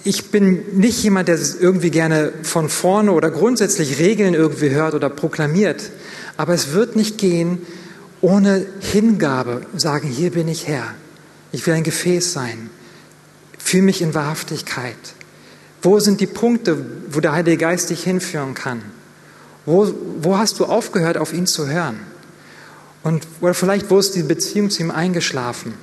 ich 0.04 0.32
bin 0.32 0.78
nicht 0.78 1.02
jemand, 1.02 1.28
der 1.28 1.40
irgendwie 1.60 1.90
gerne 1.90 2.34
von 2.44 2.70
vorne 2.70 3.14
oder 3.14 3.32
grundsätzlich 3.32 4.00
Regeln 4.00 4.34
irgendwie 4.34 4.70
hört 4.70 4.94
oder 4.94 5.10
proklamiert. 5.10 5.92
Aber 6.38 6.54
es 6.54 6.74
wird 6.74 6.96
nicht 6.96 7.18
gehen 7.18 7.60
ohne 8.22 8.66
Hingabe, 8.80 9.66
sagen, 9.76 10.08
hier 10.08 10.32
bin 10.32 10.48
ich 10.48 10.68
Herr. 10.68 10.94
Ich 11.52 11.66
will 11.66 11.74
ein 11.74 11.84
Gefäß 11.84 12.34
sein. 12.34 12.70
Fühle 13.58 13.84
mich 13.84 14.02
in 14.02 14.14
Wahrhaftigkeit. 14.14 14.96
Wo 15.84 16.00
sind 16.00 16.22
die 16.22 16.28
Punkte, 16.28 16.84
wo 17.10 17.20
der 17.20 17.34
Heilige 17.34 17.58
Geist 17.58 17.90
dich 17.90 18.04
hinführen 18.04 18.54
kann? 18.54 18.82
Wo, 19.66 19.94
wo 20.22 20.38
hast 20.38 20.60
du 20.60 20.66
aufgehört, 20.66 21.18
auf 21.18 21.34
ihn 21.34 21.46
zu 21.46 21.68
hören? 21.68 22.00
Und 23.04 23.28
oder 23.42 23.54
vielleicht, 23.54 23.90
wo 23.90 24.00
ist 24.00 24.16
die 24.16 24.24
Beziehung 24.24 24.70
zu 24.70 24.82
ihm 24.82 24.92
eingeschlafen? 24.92 25.74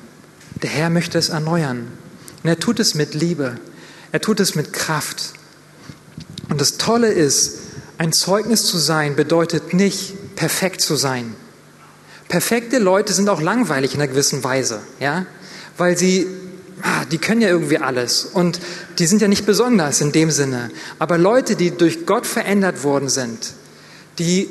Der 0.63 0.71
Herr 0.71 0.91
möchte 0.91 1.19
es 1.19 1.29
erneuern. 1.29 1.87
Und 2.43 2.49
er 2.49 2.59
tut 2.59 2.81
es 2.81 2.95
mit 2.95 3.15
Liebe. 3.15 3.59
Er 4.11 4.21
tut 4.21 4.41
es 4.41 4.55
mit 4.55 4.73
Kraft. 4.73 5.35
Und 6.49 6.61
das 6.61 6.79
Tolle 6.79 7.09
ist, 7.09 7.59
ein 7.99 8.13
Zeugnis 8.13 8.65
zu 8.65 8.79
sein 8.79 9.15
bedeutet 9.15 9.75
nicht, 9.75 10.35
perfekt 10.35 10.81
zu 10.81 10.97
sein. 10.97 11.35
Perfekte 12.29 12.79
Leute 12.79 13.13
sind 13.13 13.29
auch 13.29 13.43
langweilig 13.43 13.95
in 13.95 14.01
einer 14.01 14.09
gewissen 14.09 14.43
Weise, 14.43 14.81
ja? 14.99 15.27
Weil 15.77 15.99
sie, 15.99 16.27
ah, 16.83 17.05
die 17.11 17.19
können 17.19 17.41
ja 17.41 17.49
irgendwie 17.49 17.79
alles 17.79 18.25
und 18.25 18.61
die 18.99 19.07
sind 19.07 19.23
ja 19.23 19.29
nicht 19.29 19.47
besonders 19.47 20.01
in 20.01 20.13
dem 20.13 20.31
Sinne. 20.31 20.71
Aber 20.99 21.19
Leute, 21.19 21.57
die 21.57 21.71
durch 21.71 22.07
Gott 22.07 22.27
verändert 22.27 22.85
worden 22.85 23.09
sind, 23.09 23.53
die 24.19 24.49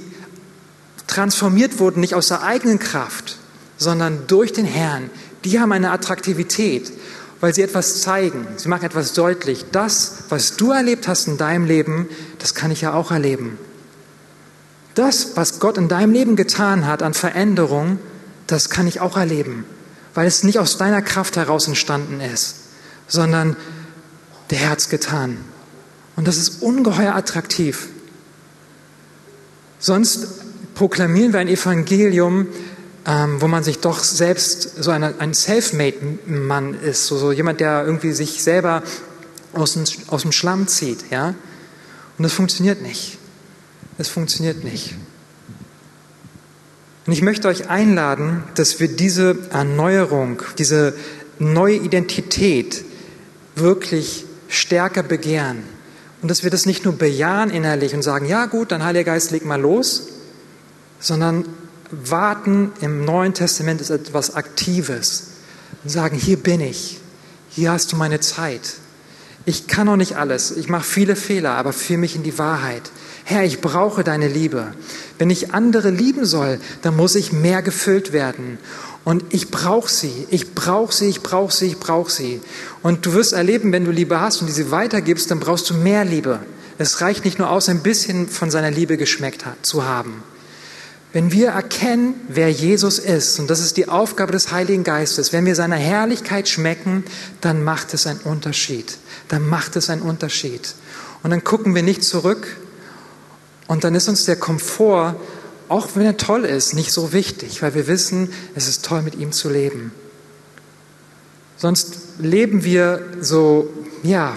transformiert 1.08 1.80
wurden, 1.80 2.02
nicht 2.02 2.16
aus 2.16 2.28
der 2.28 2.44
eigenen 2.44 2.80
Kraft, 2.80 3.38
sondern 3.78 4.28
durch 4.28 4.54
den 4.54 4.66
Herrn, 4.66 5.10
die 5.44 5.60
haben 5.60 5.72
eine 5.72 5.92
Attraktivität 5.92 6.92
weil 7.40 7.54
sie 7.54 7.62
etwas 7.62 8.02
zeigen, 8.02 8.48
sie 8.58 8.70
machen 8.70 8.86
etwas 8.86 9.14
deutlich. 9.14 9.66
Das, 9.72 10.24
was 10.30 10.58
du 10.58 10.72
erlebt 10.72 11.08
hast 11.08 11.28
in 11.28 11.38
deinem 11.38 11.66
Leben, 11.66 12.10
das 12.38 12.54
kann 12.54 12.72
ich 12.72 12.82
ja 12.82 12.94
auch 12.94 13.12
erleben. 13.12 13.58
Das, 14.96 15.36
was 15.36 15.60
Gott 15.60 15.78
in 15.78 15.88
deinem 15.88 16.12
Leben 16.12 16.36
getan 16.36 16.86
hat 16.86 17.02
an 17.02 17.14
Veränderung, 17.14 18.00
das 18.48 18.70
kann 18.70 18.88
ich 18.88 19.00
auch 19.00 19.16
erleben, 19.16 19.64
weil 20.20 20.28
es 20.28 20.44
nicht 20.44 20.60
aus 20.60 20.78
deiner 20.78 21.02
Kraft 21.02 21.38
heraus 21.38 21.70
entstanden 21.70 22.20
ist, 22.20 22.56
sondern 23.08 23.56
der 24.50 24.76
es 24.76 24.90
getan. 24.90 25.38
Und 26.18 26.28
das 26.28 26.36
ist 26.36 26.62
ungeheuer 26.62 27.16
attraktiv. 27.16 27.88
Sonst 29.80 30.28
proklamieren 30.76 31.32
wir 31.32 31.40
ein 31.40 31.48
Evangelium, 31.48 32.48
ähm, 33.06 33.40
wo 33.40 33.48
man 33.48 33.64
sich 33.64 33.80
doch 33.80 34.04
selbst 34.04 34.84
so 34.84 34.92
eine, 34.92 35.14
ein 35.20 35.34
Selfmade-Mann 35.34 36.74
ist, 36.74 37.06
so, 37.06 37.18
so, 37.18 37.32
jemand, 37.32 37.62
der 37.62 37.86
irgendwie 37.86 38.12
sich 38.12 38.44
selber 38.44 38.84
aus 39.54 39.76
dem, 39.76 39.86
aus 40.08 40.24
dem 40.24 40.34
Schlamm 40.34 40.68
zieht. 40.68 41.12
Ja? 41.12 41.30
Und 42.18 42.24
das 42.24 42.34
funktioniert 42.34 42.82
nicht. 42.82 43.18
Das 43.98 44.10
funktioniert 44.10 44.66
nicht. 44.66 44.96
Und 47.10 47.14
ich 47.14 47.24
möchte 47.24 47.48
euch 47.48 47.72
einladen, 47.72 48.44
dass 48.54 48.80
wir 48.80 48.88
diese 48.88 49.36
Erneuerung, 49.50 50.44
diese 50.60 50.94
neue 51.40 51.78
Identität 51.78 52.86
wirklich 53.56 54.26
stärker 54.48 55.02
begehren. 55.02 55.64
Und 56.22 56.30
dass 56.30 56.44
wir 56.44 56.52
das 56.52 56.68
nicht 56.68 56.86
nur 56.86 56.94
bejahen 56.94 57.50
innerlich 57.50 57.96
und 57.96 58.04
sagen, 58.04 58.28
ja 58.28 58.46
gut, 58.46 58.72
dann 58.72 58.84
Heiliger 58.84 59.14
Geist, 59.14 59.32
leg 59.32 59.44
mal 59.44 59.60
los, 59.60 60.10
sondern 61.00 61.46
Warten 61.90 62.74
im 62.80 63.06
Neuen 63.06 63.34
Testament 63.34 63.82
ist 63.82 63.90
etwas 63.90 64.36
Aktives. 64.36 65.30
Und 65.84 65.90
sagen, 65.90 66.16
hier 66.16 66.38
bin 66.38 66.62
ich, 66.62 67.00
hier 67.50 67.72
hast 67.72 67.92
du 67.92 67.96
meine 67.96 68.20
Zeit. 68.20 68.76
Ich 69.46 69.66
kann 69.66 69.88
noch 69.88 69.98
nicht 69.98 70.16
alles, 70.16 70.56
ich 70.56 70.70
mache 70.70 70.86
viele 70.86 71.16
Fehler, 71.16 71.54
aber 71.56 71.74
führe 71.74 72.02
mich 72.02 72.16
in 72.16 72.22
die 72.22 72.38
Wahrheit. 72.38 72.92
Herr, 73.30 73.44
ich 73.44 73.62
brauche 73.62 74.04
deine 74.04 74.28
Liebe. 74.28 74.74
Wenn 75.20 75.30
ich 75.30 75.54
andere 75.54 75.92
lieben 75.92 76.26
soll, 76.26 76.60
dann 76.82 76.96
muss 76.96 77.14
ich 77.14 77.32
mehr 77.32 77.62
gefüllt 77.62 78.12
werden. 78.12 78.58
Und 79.06 79.24
ich 79.30 79.52
brauche 79.52 79.88
sie, 79.88 80.26
ich 80.32 80.56
brauche 80.56 80.92
sie, 80.92 81.10
ich 81.10 81.22
brauche 81.22 81.54
sie, 81.54 81.68
ich 81.68 81.78
brauche 81.78 82.12
sie. 82.12 82.42
Und 82.82 83.06
du 83.06 83.14
wirst 83.14 83.34
erleben, 83.34 83.72
wenn 83.72 83.86
du 83.86 83.92
Liebe 83.92 84.20
hast 84.20 84.42
und 84.42 84.48
diese 84.48 84.72
weitergibst, 84.72 85.30
dann 85.30 85.40
brauchst 85.40 85.70
du 85.70 85.76
mehr 85.76 86.06
Liebe. 86.06 86.40
Es 86.80 87.02
reicht 87.02 87.24
nicht 87.24 87.38
nur 87.38 87.52
aus, 87.52 87.70
ein 87.70 87.84
bisschen 87.84 88.28
von 88.28 88.50
seiner 88.50 88.72
Liebe 88.72 88.98
geschmeckt 88.98 89.46
zu 89.62 89.86
haben. 89.86 90.24
Wenn 91.14 91.32
wir 91.32 91.50
erkennen, 91.50 92.16
wer 92.30 92.50
Jesus 92.50 92.98
ist, 92.98 93.40
und 93.40 93.48
das 93.52 93.60
ist 93.60 93.78
die 93.78 93.90
Aufgabe 93.90 94.32
des 94.32 94.52
Heiligen 94.52 94.84
Geistes, 94.84 95.34
wenn 95.34 95.46
wir 95.46 95.54
seiner 95.54 95.76
Herrlichkeit 95.76 96.50
schmecken, 96.50 97.04
dann 97.42 97.64
macht 97.64 97.94
es 97.94 98.08
einen 98.08 98.22
Unterschied. 98.22 98.98
Dann 99.28 99.48
macht 99.48 99.76
es 99.76 99.92
einen 99.92 100.02
Unterschied. 100.02 100.74
Und 101.22 101.30
dann 101.30 101.44
gucken 101.44 101.76
wir 101.76 101.84
nicht 101.84 102.04
zurück 102.04 102.48
und 103.70 103.84
dann 103.84 103.94
ist 103.94 104.10
uns 104.10 104.26
der 104.26 104.36
Komfort, 104.36 105.16
auch 105.68 105.90
wenn 105.94 106.04
er 106.04 106.18
toll 106.18 106.44
ist, 106.44 106.74
nicht 106.74 106.92
so 106.92 107.14
wichtig, 107.14 107.62
weil 107.62 107.76
wir 107.76 107.86
wissen, 107.86 108.34
es 108.56 108.68
ist 108.68 108.84
toll, 108.84 109.04
mit 109.04 109.14
ihm 109.14 109.32
zu 109.32 109.48
leben. 109.48 109.92
Sonst 111.56 112.00
leben 112.18 112.64
wir 112.64 113.06
so, 113.22 113.72
ja, 114.02 114.34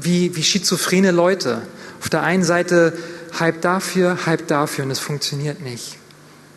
wie, 0.00 0.34
wie 0.34 0.42
schizophrene 0.42 1.12
Leute. 1.12 1.62
Auf 2.00 2.08
der 2.08 2.24
einen 2.24 2.42
Seite 2.42 2.94
halb 3.38 3.60
dafür, 3.60 4.26
halb 4.26 4.48
dafür 4.48 4.84
und 4.84 4.90
es 4.90 4.98
funktioniert 4.98 5.60
nicht. 5.60 5.96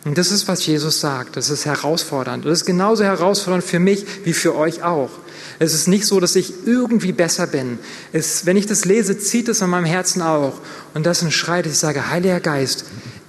Und 0.04 0.16
das 0.16 0.30
ist, 0.30 0.48
was 0.48 0.64
Jesus 0.64 1.00
sagt. 1.00 1.36
Das 1.36 1.50
ist 1.50 1.66
herausfordernd. 1.66 2.44
Das 2.44 2.60
ist 2.60 2.64
genauso 2.64 3.04
herausfordernd 3.04 3.64
für 3.64 3.80
mich 3.80 4.06
wie 4.24 4.32
für 4.32 4.54
euch 4.54 4.82
auch. 4.82 5.10
Es 5.58 5.74
ist 5.74 5.88
nicht 5.88 6.06
so, 6.06 6.20
dass 6.20 6.36
ich 6.36 6.66
irgendwie 6.66 7.12
besser 7.12 7.46
bin. 7.46 7.78
Es, 8.12 8.46
wenn 8.46 8.56
ich 8.56 8.66
das 8.66 8.84
lese, 8.84 9.18
zieht 9.18 9.48
es 9.48 9.60
an 9.60 9.70
meinem 9.70 9.86
Herzen 9.86 10.22
auch. 10.22 10.60
Und 10.94 11.04
das 11.04 11.30
schreit, 11.32 11.66
ich 11.66 11.76
sage, 11.76 12.10
Heiliger 12.10 12.40
Geist, 12.40 12.84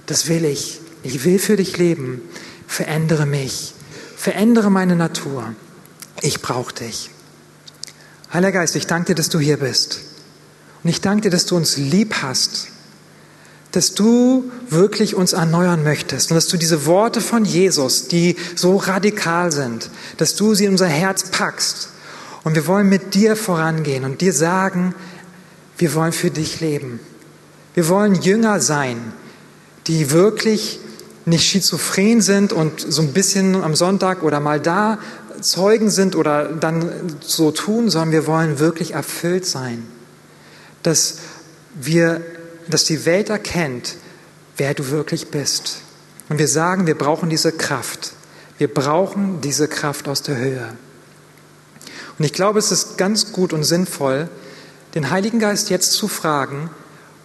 das 0.06 0.28
will 0.28 0.44
ich. 0.44 0.80
Ich 1.02 1.24
will 1.24 1.38
für 1.38 1.56
dich 1.56 1.76
leben. 1.76 2.22
Verändere 2.66 3.26
mich. 3.26 3.74
Verändere 4.16 4.70
meine 4.70 4.96
Natur. 4.96 5.54
Ich 6.22 6.40
brauche 6.40 6.74
dich. 6.74 7.10
Heiliger 8.32 8.52
Geist, 8.52 8.76
ich 8.76 8.86
danke 8.86 9.06
dir, 9.06 9.14
dass 9.16 9.28
du 9.28 9.40
hier 9.40 9.56
bist. 9.56 10.00
Und 10.84 10.90
ich 10.90 11.00
danke 11.00 11.22
dir, 11.22 11.30
dass 11.30 11.46
du 11.46 11.56
uns 11.56 11.76
lieb 11.76 12.14
hast 12.22 12.68
dass 13.72 13.94
du 13.94 14.50
wirklich 14.68 15.14
uns 15.14 15.32
erneuern 15.32 15.84
möchtest 15.84 16.30
und 16.30 16.34
dass 16.34 16.48
du 16.48 16.56
diese 16.56 16.86
Worte 16.86 17.20
von 17.20 17.44
Jesus, 17.44 18.08
die 18.08 18.36
so 18.56 18.76
radikal 18.76 19.52
sind, 19.52 19.90
dass 20.16 20.34
du 20.34 20.54
sie 20.54 20.64
in 20.64 20.72
unser 20.72 20.88
Herz 20.88 21.30
packst. 21.30 21.90
Und 22.42 22.54
wir 22.54 22.66
wollen 22.66 22.88
mit 22.88 23.14
dir 23.14 23.36
vorangehen 23.36 24.04
und 24.04 24.20
dir 24.20 24.32
sagen, 24.32 24.94
wir 25.78 25.94
wollen 25.94 26.12
für 26.12 26.30
dich 26.30 26.60
leben. 26.60 27.00
Wir 27.74 27.88
wollen 27.88 28.14
Jünger 28.14 28.60
sein, 28.60 29.12
die 29.86 30.10
wirklich 30.10 30.80
nicht 31.26 31.48
schizophren 31.48 32.20
sind 32.20 32.52
und 32.52 32.80
so 32.80 33.02
ein 33.02 33.12
bisschen 33.12 33.62
am 33.62 33.74
Sonntag 33.74 34.22
oder 34.22 34.40
mal 34.40 34.60
da 34.60 34.98
Zeugen 35.40 35.90
sind 35.90 36.16
oder 36.16 36.46
dann 36.46 36.90
so 37.20 37.50
tun, 37.50 37.88
sondern 37.88 38.12
wir 38.12 38.26
wollen 38.26 38.58
wirklich 38.58 38.94
erfüllt 38.94 39.46
sein, 39.46 39.86
dass 40.82 41.18
wir 41.74 42.20
dass 42.70 42.84
die 42.84 43.04
Welt 43.04 43.28
erkennt, 43.30 43.96
wer 44.56 44.74
du 44.74 44.90
wirklich 44.90 45.30
bist. 45.30 45.82
Und 46.28 46.38
wir 46.38 46.48
sagen, 46.48 46.86
wir 46.86 46.96
brauchen 46.96 47.28
diese 47.28 47.52
Kraft. 47.52 48.12
Wir 48.58 48.72
brauchen 48.72 49.40
diese 49.40 49.68
Kraft 49.68 50.06
aus 50.06 50.22
der 50.22 50.36
Höhe. 50.36 50.68
Und 52.18 52.24
ich 52.24 52.32
glaube, 52.32 52.58
es 52.58 52.70
ist 52.70 52.98
ganz 52.98 53.32
gut 53.32 53.52
und 53.52 53.64
sinnvoll, 53.64 54.28
den 54.94 55.10
Heiligen 55.10 55.38
Geist 55.38 55.70
jetzt 55.70 55.92
zu 55.92 56.08
fragen, 56.08 56.70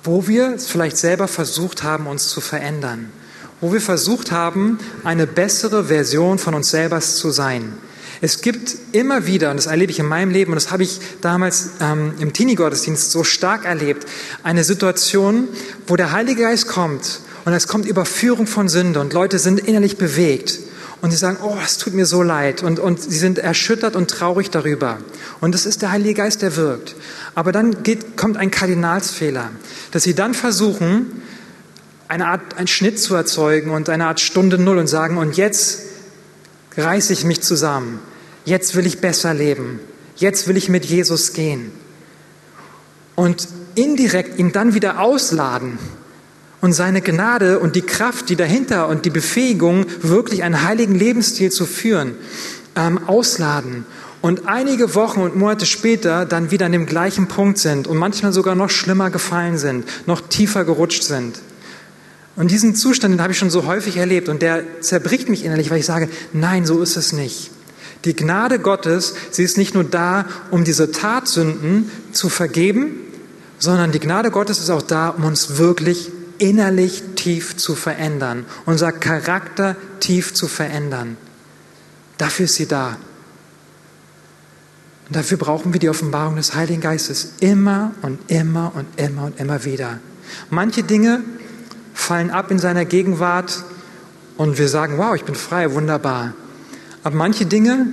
wo 0.04 0.28
wir 0.28 0.58
vielleicht 0.60 0.98
selber 0.98 1.28
versucht 1.28 1.84
haben, 1.84 2.08
uns 2.08 2.30
zu 2.30 2.40
verändern, 2.40 3.12
wo 3.60 3.74
wir 3.74 3.82
versucht 3.82 4.32
haben, 4.32 4.80
eine 5.04 5.28
bessere 5.28 5.86
Version 5.86 6.40
von 6.40 6.54
uns 6.54 6.70
selber 6.70 7.02
zu 7.02 7.32
sein, 7.32 7.78
es 8.26 8.42
gibt 8.42 8.76
immer 8.92 9.28
wieder, 9.28 9.52
und 9.52 9.58
das 9.58 9.68
erlebe 9.68 9.92
ich 9.92 10.00
in 10.00 10.08
meinem 10.08 10.32
Leben, 10.32 10.52
und 10.52 10.56
das 10.56 10.72
habe 10.72 10.82
ich 10.82 11.00
damals 11.22 11.70
ähm, 11.80 12.16
im 12.18 12.34
Teenie-Gottesdienst 12.34 13.12
so 13.12 13.24
stark 13.24 13.66
erlebt, 13.66 14.08
eine 14.42 14.64
Situation, 14.64 15.48
wo 15.86 15.96
der 15.96 16.12
Heilige 16.12 16.42
Geist 16.42 16.68
kommt 16.68 17.20
und 17.46 17.54
es 17.54 17.68
kommt 17.68 17.86
Überführung 17.86 18.48
von 18.48 18.68
Sünde 18.68 19.00
und 19.00 19.14
Leute 19.14 19.38
sind 19.38 19.60
innerlich 19.60 19.98
bewegt. 19.98 20.60
und 21.02 21.12
sie 21.12 21.18
sagen, 21.18 21.38
oh, 21.44 21.56
es 21.64 21.78
tut 21.78 21.94
mir 21.94 22.08
so 22.08 22.24
leid 22.24 22.64
und, 22.64 22.80
und 22.80 23.00
sie 23.00 23.20
sind 23.20 23.38
erschüttert 23.38 23.96
und 23.96 24.10
traurig 24.10 24.50
darüber. 24.50 24.98
Und 25.40 25.54
es 25.54 25.68
ist 25.68 25.84
der 25.84 25.92
Heilige 25.92 26.16
Geist, 26.16 26.42
der 26.42 26.56
wirkt. 26.56 26.96
Aber 27.36 27.52
dann 27.52 27.84
geht, 27.84 28.18
kommt 28.18 28.38
ein 28.38 28.50
Kardinalsfehler, 28.50 29.52
dass 29.92 30.02
sie 30.02 30.16
dann 30.16 30.34
versuchen, 30.34 31.22
eine 32.08 32.26
Art, 32.26 32.58
einen 32.58 32.66
Schnitt 32.66 33.00
zu 33.00 33.14
erzeugen 33.14 33.70
und 33.70 33.88
eine 33.88 34.08
Art 34.08 34.20
Stunde 34.20 34.58
Null 34.58 34.80
und 34.80 34.88
sagen, 34.88 35.18
und 35.18 35.38
jetzt 35.38 35.82
reiße 36.76 37.14
ich 37.14 37.24
mich 37.24 37.42
zusammen. 37.42 38.00
Jetzt 38.46 38.76
will 38.76 38.86
ich 38.86 39.02
besser 39.02 39.34
leben. 39.34 39.80
Jetzt 40.16 40.48
will 40.48 40.56
ich 40.56 40.70
mit 40.70 40.86
Jesus 40.86 41.34
gehen. 41.34 41.72
Und 43.16 43.48
indirekt 43.76 44.40
ihn 44.40 44.52
dann 44.52 44.74
wieder 44.74 45.00
ausladen 45.00 45.78
und 46.62 46.74
seine 46.74 47.02
Gnade 47.02 47.60
und 47.60 47.76
die 47.76 47.82
Kraft, 47.82 48.30
die 48.30 48.36
dahinter 48.36 48.88
und 48.88 49.06
die 49.06 49.10
Befähigung, 49.10 49.86
wirklich 50.02 50.44
einen 50.44 50.64
heiligen 50.64 50.96
Lebensstil 50.96 51.52
zu 51.52 51.66
führen, 51.66 52.16
ähm, 52.76 53.08
ausladen. 53.08 53.86
Und 54.22 54.48
einige 54.48 54.96
Wochen 54.96 55.22
und 55.22 55.36
Monate 55.36 55.66
später 55.66 56.26
dann 56.26 56.50
wieder 56.50 56.66
an 56.66 56.72
dem 56.72 56.88
gleichen 56.88 57.28
Punkt 57.28 57.60
sind 57.60 57.88
und 57.88 57.98
manchmal 57.98 58.34
sogar 58.34 58.56
noch 58.56 58.70
schlimmer 58.70 59.12
gefallen 59.12 59.58
sind, 59.58 59.86
noch 60.08 60.22
tiefer 60.22 60.66
gerutscht 60.66 61.04
sind. 61.04 61.40
Und 62.36 62.52
diesen 62.52 62.76
Zustand, 62.76 63.14
den 63.14 63.22
habe 63.22 63.34
ich 63.34 63.38
schon 63.38 63.52
so 63.52 63.66
häufig 63.66 63.98
erlebt 63.98 64.28
und 64.28 64.42
der 64.42 64.82
zerbricht 64.82 65.30
mich 65.30 65.46
innerlich, 65.46 65.70
weil 65.70 65.80
ich 65.80 65.86
sage, 65.86 66.10
nein, 66.34 66.66
so 66.66 66.82
ist 66.82 66.98
es 66.98 67.14
nicht. 67.14 67.52
Die 68.06 68.16
Gnade 68.16 68.60
Gottes, 68.60 69.16
sie 69.32 69.44
ist 69.44 69.58
nicht 69.58 69.74
nur 69.74 69.84
da, 69.84 70.26
um 70.52 70.64
diese 70.64 70.92
Tatsünden 70.92 71.92
zu 72.12 72.30
vergeben, 72.30 72.92
sondern 73.58 73.92
die 73.92 74.00
Gnade 74.00 74.32
Gottes 74.32 74.60
ist 74.60 74.70
auch 74.70 74.84
da, 74.84 75.10
um 75.10 75.26
uns 75.26 75.58
wirklich 75.58 76.12
innerlich 76.38 77.04
tief 77.16 77.58
zu 77.58 77.76
verändern, 77.76 78.46
unser 78.66 78.92
Charakter 78.92 79.76
tief 80.00 80.34
zu 80.34 80.48
verändern. 80.48 81.18
Dafür 82.18 82.46
ist 82.46 82.56
sie 82.56 82.68
da. 82.68 82.98
Und 85.08 85.16
dafür 85.16 85.38
brauchen 85.38 85.74
wir 85.74 85.80
die 85.80 85.90
Offenbarung 85.90 86.36
des 86.36 86.56
Heiligen 86.56 86.82
Geistes 86.82 87.34
immer 87.40 87.92
und 88.02 88.20
immer 88.30 88.72
und 88.76 88.88
immer 89.00 89.26
und 89.26 89.40
immer 89.40 89.64
wieder. 89.64 90.00
Manche 90.50 90.84
Dinge 90.84 91.22
fallen 91.94 92.32
ab 92.32 92.52
in 92.52 92.60
seiner 92.60 92.86
Gegenwart 92.86 93.64
und 94.38 94.58
wir 94.58 94.68
sagen, 94.68 94.98
wow, 94.98 95.16
ich 95.16 95.24
bin 95.24 95.36
frei, 95.36 95.74
wunderbar. 95.74 96.34
Aber 97.06 97.18
manche 97.18 97.46
Dinge, 97.46 97.86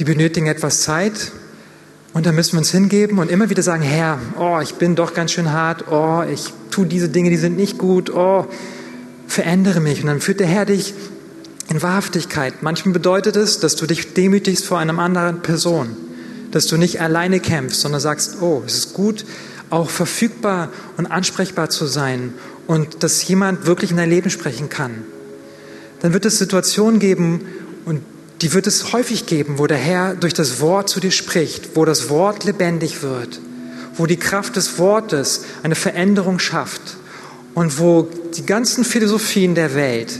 die 0.00 0.04
benötigen 0.04 0.48
etwas 0.48 0.80
Zeit 0.80 1.30
und 2.12 2.26
da 2.26 2.32
müssen 2.32 2.54
wir 2.54 2.58
uns 2.58 2.72
hingeben 2.72 3.20
und 3.20 3.30
immer 3.30 3.50
wieder 3.50 3.62
sagen, 3.62 3.84
Herr, 3.84 4.18
oh, 4.36 4.58
ich 4.60 4.74
bin 4.74 4.96
doch 4.96 5.14
ganz 5.14 5.30
schön 5.30 5.52
hart, 5.52 5.84
oh, 5.92 6.24
ich 6.28 6.52
tue 6.72 6.86
diese 6.86 7.08
Dinge, 7.08 7.30
die 7.30 7.36
sind 7.36 7.56
nicht 7.56 7.78
gut, 7.78 8.10
oh, 8.12 8.48
verändere 9.28 9.78
mich. 9.78 10.00
Und 10.00 10.08
dann 10.08 10.20
führt 10.20 10.40
der 10.40 10.48
Herr 10.48 10.64
dich 10.64 10.92
in 11.68 11.82
Wahrhaftigkeit. 11.82 12.64
Manchmal 12.64 12.94
bedeutet 12.94 13.36
es, 13.36 13.60
dass 13.60 13.76
du 13.76 13.86
dich 13.86 14.12
demütigst 14.12 14.66
vor 14.66 14.80
einer 14.80 14.98
anderen 14.98 15.40
Person, 15.42 15.96
dass 16.50 16.66
du 16.66 16.78
nicht 16.78 17.00
alleine 17.00 17.38
kämpfst, 17.38 17.80
sondern 17.80 18.00
sagst, 18.00 18.38
oh, 18.40 18.64
es 18.66 18.74
ist 18.74 18.92
gut, 18.92 19.24
auch 19.70 19.88
verfügbar 19.88 20.70
und 20.96 21.06
ansprechbar 21.06 21.70
zu 21.70 21.86
sein 21.86 22.34
und 22.66 23.04
dass 23.04 23.28
jemand 23.28 23.66
wirklich 23.66 23.92
in 23.92 23.98
dein 23.98 24.10
Leben 24.10 24.30
sprechen 24.30 24.68
kann. 24.68 25.04
Dann 26.00 26.12
wird 26.12 26.24
es 26.24 26.38
Situationen 26.38 26.98
geben 26.98 27.42
und 27.84 28.02
die 28.42 28.52
wird 28.52 28.66
es 28.66 28.92
häufig 28.92 29.26
geben, 29.26 29.58
wo 29.58 29.66
der 29.66 29.76
Herr 29.76 30.14
durch 30.14 30.34
das 30.34 30.60
Wort 30.60 30.88
zu 30.88 31.00
dir 31.00 31.10
spricht, 31.10 31.76
wo 31.76 31.84
das 31.84 32.08
Wort 32.08 32.44
lebendig 32.44 33.02
wird, 33.02 33.40
wo 33.96 34.06
die 34.06 34.16
Kraft 34.16 34.56
des 34.56 34.78
Wortes 34.78 35.44
eine 35.62 35.74
Veränderung 35.74 36.38
schafft 36.38 36.96
und 37.54 37.78
wo 37.78 38.08
die 38.34 38.46
ganzen 38.46 38.84
Philosophien 38.84 39.54
der 39.54 39.74
Welt, 39.74 40.18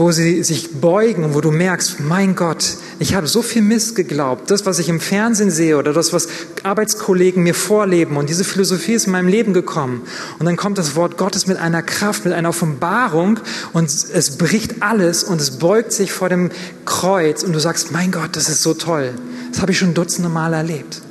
wo 0.00 0.12
sie 0.12 0.42
sich 0.42 0.80
beugen 0.80 1.24
und 1.24 1.34
wo 1.34 1.42
du 1.42 1.50
merkst, 1.50 2.00
mein 2.00 2.34
Gott, 2.34 2.78
ich 3.00 3.14
habe 3.14 3.26
so 3.26 3.42
viel 3.42 3.60
Mist 3.60 3.96
geglaubt. 3.96 4.50
Das, 4.50 4.64
was 4.64 4.78
ich 4.78 4.88
im 4.88 4.98
Fernsehen 4.98 5.50
sehe 5.50 5.76
oder 5.76 5.92
das, 5.92 6.14
was 6.14 6.26
Arbeitskollegen 6.62 7.42
mir 7.42 7.54
vorleben 7.54 8.16
und 8.16 8.30
diese 8.30 8.44
Philosophie 8.44 8.94
ist 8.94 9.04
in 9.04 9.12
meinem 9.12 9.28
Leben 9.28 9.52
gekommen. 9.52 10.00
Und 10.38 10.46
dann 10.46 10.56
kommt 10.56 10.78
das 10.78 10.96
Wort 10.96 11.18
Gottes 11.18 11.46
mit 11.46 11.58
einer 11.58 11.82
Kraft, 11.82 12.24
mit 12.24 12.32
einer 12.32 12.48
Offenbarung 12.48 13.40
und 13.74 13.90
es 13.90 14.38
bricht 14.38 14.82
alles 14.82 15.22
und 15.22 15.38
es 15.38 15.58
beugt 15.58 15.92
sich 15.92 16.12
vor 16.12 16.30
dem 16.30 16.50
Kreuz 16.86 17.42
und 17.42 17.52
du 17.52 17.58
sagst, 17.58 17.92
mein 17.92 18.10
Gott, 18.10 18.36
das 18.36 18.48
ist 18.48 18.62
so 18.62 18.72
toll. 18.72 19.12
Das 19.52 19.60
habe 19.60 19.72
ich 19.72 19.78
schon 19.78 19.92
dutzende 19.92 20.30
Mal 20.30 20.54
erlebt. 20.54 21.02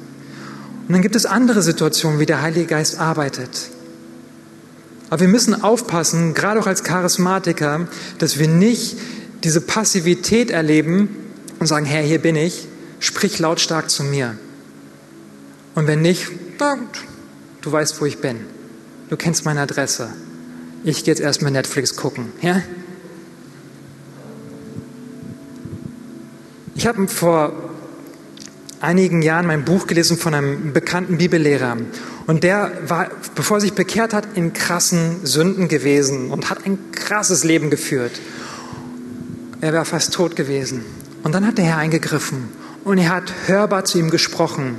Und 0.88 0.94
dann 0.94 1.04
gibt 1.04 1.16
es 1.16 1.28
andere 1.28 1.62
Situationen, 1.62 2.20
wie 2.20 2.26
der 2.26 2.42
Heilige 2.42 2.66
Geist 2.66 3.00
arbeitet. 3.00 3.70
Aber 5.10 5.22
wir 5.22 5.28
müssen 5.28 5.64
aufpassen, 5.64 6.34
gerade 6.34 6.60
auch 6.60 6.68
als 6.68 6.84
Charismatiker, 6.84 7.88
dass 8.20 8.38
wir 8.38 8.48
nicht 8.48 8.98
diese 9.44 9.62
Passivität 9.62 10.52
erleben 10.52 11.10
und 11.60 11.68
sagen, 11.68 11.86
Herr, 11.86 12.04
hier 12.04 12.20
bin 12.20 12.36
ich, 12.36 12.68
sprich 13.00 13.40
lautstark 13.40 13.90
zu 13.90 14.04
mir. 14.04 14.38
Und 15.76 15.88
wenn 15.88 16.02
nicht, 16.02 16.28
du 17.62 17.72
weißt, 17.72 18.00
wo 18.02 18.06
ich 18.06 18.20
bin. 18.20 18.42
Du 19.10 19.18
kennst 19.18 19.46
meine 19.46 19.62
Adresse. 19.62 20.10
Ich 20.84 21.04
gehe 21.04 21.14
jetzt 21.14 21.22
erstmal 21.22 21.52
Netflix 21.52 21.96
gucken. 21.96 22.32
Ja? 22.42 22.62
Ich 26.76 26.88
habe 26.88 27.08
vor 27.08 27.54
einigen 28.80 29.22
Jahren 29.22 29.48
mein 29.48 29.66
Buch 29.66 29.88
gelesen 29.88 30.18
von 30.18 30.34
einem 30.34 30.74
bekannten 30.74 31.18
Bibellehrer. 31.18 31.78
Und 32.30 32.44
der 32.44 32.72
war, 32.86 33.10
bevor 33.34 33.58
er 33.58 33.62
sich 33.62 33.74
bekehrt 33.74 34.14
hat, 34.14 34.24
in 34.36 34.54
krassen 34.54 35.26
Sünden 35.26 35.68
gewesen 35.68 36.30
und 36.30 36.52
hat 36.52 36.64
ein 36.64 36.78
krasses 36.92 37.44
Leben 37.44 37.72
geführt. 37.72 38.12
Er 39.62 39.74
war 39.74 39.84
fast 39.84 40.14
tot 40.14 40.36
gewesen. 40.36 40.86
Und 41.24 41.34
dann 41.34 41.48
hat 41.48 41.58
der 41.58 41.66
Herr 41.66 41.78
eingegriffen 41.78 42.50
und 42.84 43.00
er 43.00 43.10
hat 43.10 43.34
hörbar 43.48 43.86
zu 43.86 43.98
ihm 43.98 44.12
gesprochen. 44.12 44.76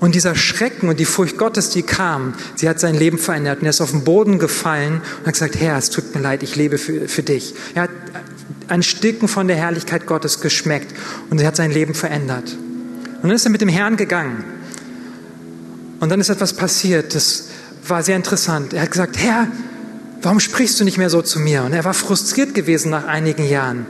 Und 0.00 0.16
dieser 0.16 0.34
Schrecken 0.34 0.88
und 0.88 0.98
die 0.98 1.04
Furcht 1.04 1.38
Gottes, 1.38 1.70
die 1.70 1.82
kam, 1.82 2.34
sie 2.56 2.68
hat 2.68 2.80
sein 2.80 2.96
Leben 2.96 3.18
verändert. 3.18 3.60
Und 3.60 3.66
er 3.66 3.70
ist 3.70 3.80
auf 3.80 3.92
den 3.92 4.02
Boden 4.02 4.40
gefallen 4.40 5.00
und 5.20 5.26
hat 5.26 5.34
gesagt, 5.34 5.60
Herr, 5.60 5.78
es 5.78 5.90
tut 5.90 6.12
mir 6.12 6.22
leid, 6.22 6.42
ich 6.42 6.56
lebe 6.56 6.78
für, 6.78 7.06
für 7.06 7.22
dich. 7.22 7.54
Er 7.76 7.82
hat 7.82 7.90
ein 8.66 8.82
Stücken 8.82 9.28
von 9.28 9.46
der 9.46 9.56
Herrlichkeit 9.56 10.06
Gottes 10.06 10.40
geschmeckt 10.40 10.92
und 11.30 11.40
er 11.40 11.46
hat 11.46 11.54
sein 11.54 11.70
Leben 11.70 11.94
verändert. 11.94 12.56
Und 13.22 13.28
dann 13.28 13.36
ist 13.36 13.46
er 13.46 13.52
mit 13.52 13.60
dem 13.60 13.68
Herrn 13.68 13.96
gegangen. 13.96 14.57
Und 16.00 16.10
dann 16.10 16.20
ist 16.20 16.28
etwas 16.28 16.52
passiert, 16.52 17.14
das 17.14 17.48
war 17.86 18.02
sehr 18.02 18.16
interessant. 18.16 18.72
Er 18.72 18.82
hat 18.82 18.90
gesagt, 18.90 19.18
Herr, 19.18 19.48
warum 20.22 20.40
sprichst 20.40 20.78
du 20.80 20.84
nicht 20.84 20.98
mehr 20.98 21.10
so 21.10 21.22
zu 21.22 21.40
mir? 21.40 21.64
Und 21.64 21.72
er 21.72 21.84
war 21.84 21.94
frustriert 21.94 22.54
gewesen 22.54 22.90
nach 22.90 23.06
einigen 23.06 23.44
Jahren. 23.44 23.86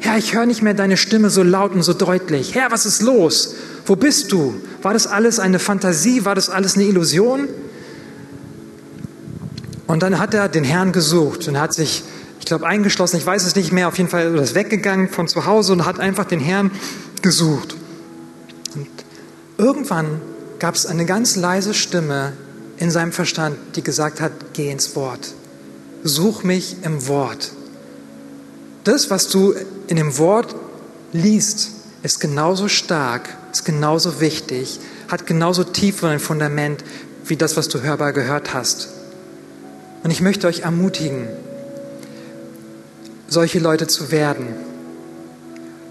Herr, 0.00 0.18
ich 0.18 0.34
höre 0.34 0.46
nicht 0.46 0.62
mehr 0.62 0.74
deine 0.74 0.96
Stimme 0.96 1.30
so 1.30 1.42
laut 1.42 1.72
und 1.72 1.82
so 1.82 1.94
deutlich. 1.94 2.54
Herr, 2.54 2.70
was 2.70 2.86
ist 2.86 3.02
los? 3.02 3.54
Wo 3.86 3.96
bist 3.96 4.32
du? 4.32 4.54
War 4.82 4.92
das 4.92 5.06
alles 5.06 5.38
eine 5.38 5.58
Fantasie? 5.58 6.24
War 6.24 6.34
das 6.34 6.50
alles 6.50 6.74
eine 6.74 6.84
Illusion? 6.84 7.48
Und 9.86 10.02
dann 10.02 10.18
hat 10.18 10.34
er 10.34 10.48
den 10.48 10.64
Herrn 10.64 10.92
gesucht 10.92 11.46
und 11.46 11.58
hat 11.58 11.74
sich, 11.74 12.02
ich 12.40 12.46
glaube, 12.46 12.66
eingeschlossen, 12.66 13.16
ich 13.16 13.26
weiß 13.26 13.44
es 13.44 13.54
nicht 13.54 13.70
mehr, 13.70 13.88
auf 13.88 13.98
jeden 13.98 14.10
Fall 14.10 14.34
ist 14.36 14.54
weggegangen 14.54 15.08
von 15.08 15.28
zu 15.28 15.46
Hause 15.46 15.72
und 15.72 15.84
hat 15.84 16.00
einfach 16.00 16.24
den 16.24 16.40
Herrn 16.40 16.70
gesucht. 17.22 17.76
Und 18.74 18.88
irgendwann 19.58 20.20
gab 20.64 20.76
es 20.76 20.86
eine 20.86 21.04
ganz 21.04 21.36
leise 21.36 21.74
Stimme 21.74 22.32
in 22.78 22.90
seinem 22.90 23.12
Verstand, 23.12 23.58
die 23.76 23.82
gesagt 23.82 24.22
hat, 24.22 24.32
geh 24.54 24.70
ins 24.70 24.96
Wort. 24.96 25.34
Such 26.04 26.42
mich 26.42 26.76
im 26.84 27.06
Wort. 27.06 27.52
Das, 28.82 29.10
was 29.10 29.28
du 29.28 29.54
in 29.88 29.96
dem 29.96 30.16
Wort 30.16 30.56
liest, 31.12 31.68
ist 32.02 32.18
genauso 32.18 32.68
stark, 32.68 33.28
ist 33.52 33.66
genauso 33.66 34.22
wichtig, 34.22 34.80
hat 35.08 35.26
genauso 35.26 35.64
tief 35.64 36.02
ein 36.02 36.18
Fundament 36.18 36.82
wie 37.26 37.36
das, 37.36 37.58
was 37.58 37.68
du 37.68 37.82
hörbar 37.82 38.14
gehört 38.14 38.54
hast. 38.54 38.88
Und 40.02 40.12
ich 40.12 40.22
möchte 40.22 40.46
euch 40.46 40.60
ermutigen, 40.60 41.28
solche 43.28 43.58
Leute 43.58 43.86
zu 43.86 44.10
werden 44.10 44.46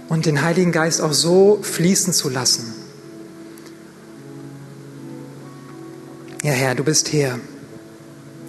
und 0.10 0.26
den 0.26 0.42
Heiligen 0.42 0.72
Geist 0.72 1.00
auch 1.00 1.14
so 1.14 1.60
fließen 1.62 2.12
zu 2.12 2.28
lassen 2.28 2.83
Ja, 6.44 6.52
Herr, 6.52 6.76
du 6.76 6.84
bist 6.84 7.08
hier. 7.08 7.40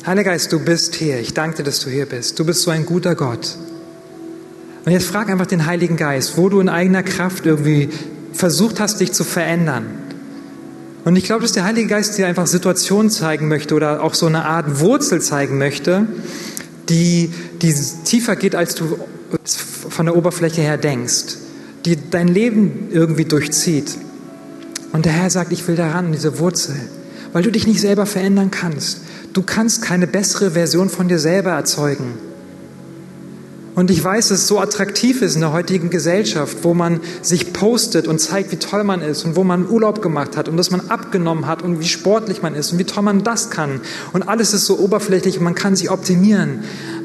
Heiliger 0.04 0.32
Geist, 0.32 0.52
du 0.52 0.58
bist 0.58 0.96
hier. 0.96 1.20
Ich 1.20 1.32
danke 1.32 1.58
dir, 1.58 1.62
dass 1.62 1.78
du 1.78 1.90
hier 1.90 2.06
bist. 2.06 2.36
Du 2.40 2.44
bist 2.44 2.62
so 2.62 2.72
ein 2.72 2.86
guter 2.86 3.14
Gott. 3.14 3.56
Und 4.84 4.90
jetzt 4.90 5.06
frag 5.06 5.30
einfach 5.30 5.46
den 5.46 5.64
Heiligen 5.64 5.96
Geist, 5.96 6.36
wo 6.36 6.48
du 6.48 6.58
in 6.58 6.68
eigener 6.68 7.04
Kraft 7.04 7.46
irgendwie 7.46 7.90
versucht 8.32 8.80
hast, 8.80 8.98
dich 8.98 9.12
zu 9.12 9.22
verändern. 9.22 9.86
Und 11.04 11.14
ich 11.14 11.22
glaube, 11.22 11.42
dass 11.42 11.52
der 11.52 11.62
Heilige 11.62 11.86
Geist 11.86 12.18
dir 12.18 12.26
einfach 12.26 12.48
Situationen 12.48 13.12
zeigen 13.12 13.46
möchte 13.46 13.76
oder 13.76 14.02
auch 14.02 14.14
so 14.14 14.26
eine 14.26 14.44
Art 14.44 14.80
Wurzel 14.80 15.22
zeigen 15.22 15.56
möchte, 15.58 16.08
die, 16.88 17.32
die 17.62 17.72
tiefer 18.04 18.34
geht, 18.34 18.56
als 18.56 18.74
du 18.74 18.98
von 19.88 20.06
der 20.06 20.16
Oberfläche 20.16 20.62
her 20.62 20.78
denkst, 20.78 21.36
die 21.84 21.96
dein 22.10 22.26
Leben 22.26 22.88
irgendwie 22.90 23.24
durchzieht. 23.24 23.96
Und 24.92 25.04
der 25.04 25.12
Herr 25.12 25.30
sagt, 25.30 25.52
ich 25.52 25.68
will 25.68 25.76
daran, 25.76 26.10
diese 26.10 26.40
Wurzel 26.40 26.74
weil 27.34 27.42
du 27.42 27.50
dich 27.50 27.66
nicht 27.66 27.80
selber 27.80 28.06
verändern 28.06 28.50
kannst. 28.50 29.00
Du 29.34 29.42
kannst 29.42 29.82
keine 29.82 30.06
bessere 30.06 30.52
Version 30.52 30.88
von 30.88 31.08
dir 31.08 31.18
selber 31.18 31.50
erzeugen. 31.50 32.14
Und 33.74 33.90
ich 33.90 34.02
weiß, 34.02 34.28
dass 34.28 34.38
es 34.38 34.46
so 34.46 34.60
attraktiv 34.60 35.20
ist 35.20 35.34
in 35.34 35.40
der 35.40 35.52
heutigen 35.52 35.90
Gesellschaft, 35.90 36.58
wo 36.62 36.74
man 36.74 37.00
sich 37.22 37.52
postet 37.52 38.06
und 38.06 38.20
zeigt, 38.20 38.52
wie 38.52 38.56
toll 38.56 38.84
man 38.84 39.02
ist 39.02 39.24
und 39.24 39.34
wo 39.34 39.42
man 39.42 39.68
Urlaub 39.68 40.00
gemacht 40.00 40.36
hat 40.36 40.48
und 40.48 40.56
dass 40.56 40.70
man 40.70 40.90
abgenommen 40.90 41.48
hat 41.48 41.62
und 41.62 41.80
wie 41.80 41.88
sportlich 41.88 42.40
man 42.40 42.54
ist 42.54 42.70
und 42.70 42.78
wie 42.78 42.84
toll 42.84 43.02
man 43.02 43.24
das 43.24 43.50
kann. 43.50 43.80
Und 44.12 44.22
alles 44.22 44.54
ist 44.54 44.66
so 44.66 44.78
oberflächlich 44.78 45.38
und 45.38 45.44
man 45.44 45.56
kann 45.56 45.74
sich 45.74 45.90
optimieren. 45.90 46.60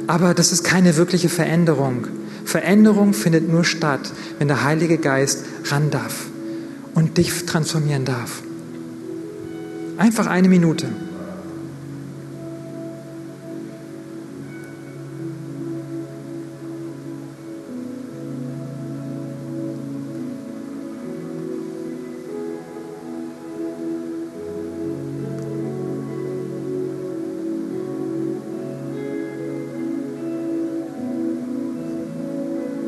Aber 0.05 0.35
das 0.35 0.51
ist 0.51 0.63
keine 0.63 0.95
wirkliche 0.95 1.29
Veränderung. 1.29 2.05
Veränderung 2.45 3.13
findet 3.13 3.51
nur 3.51 3.63
statt, 3.63 4.11
wenn 4.37 4.47
der 4.47 4.63
Heilige 4.63 4.99
Geist 4.99 5.45
ran 5.65 5.89
darf 5.89 6.27
und 6.93 7.17
dich 7.17 7.47
transformieren 7.47 8.05
darf. 8.05 8.43
Einfach 9.99 10.27
eine 10.27 10.47
Minute. 10.47 10.87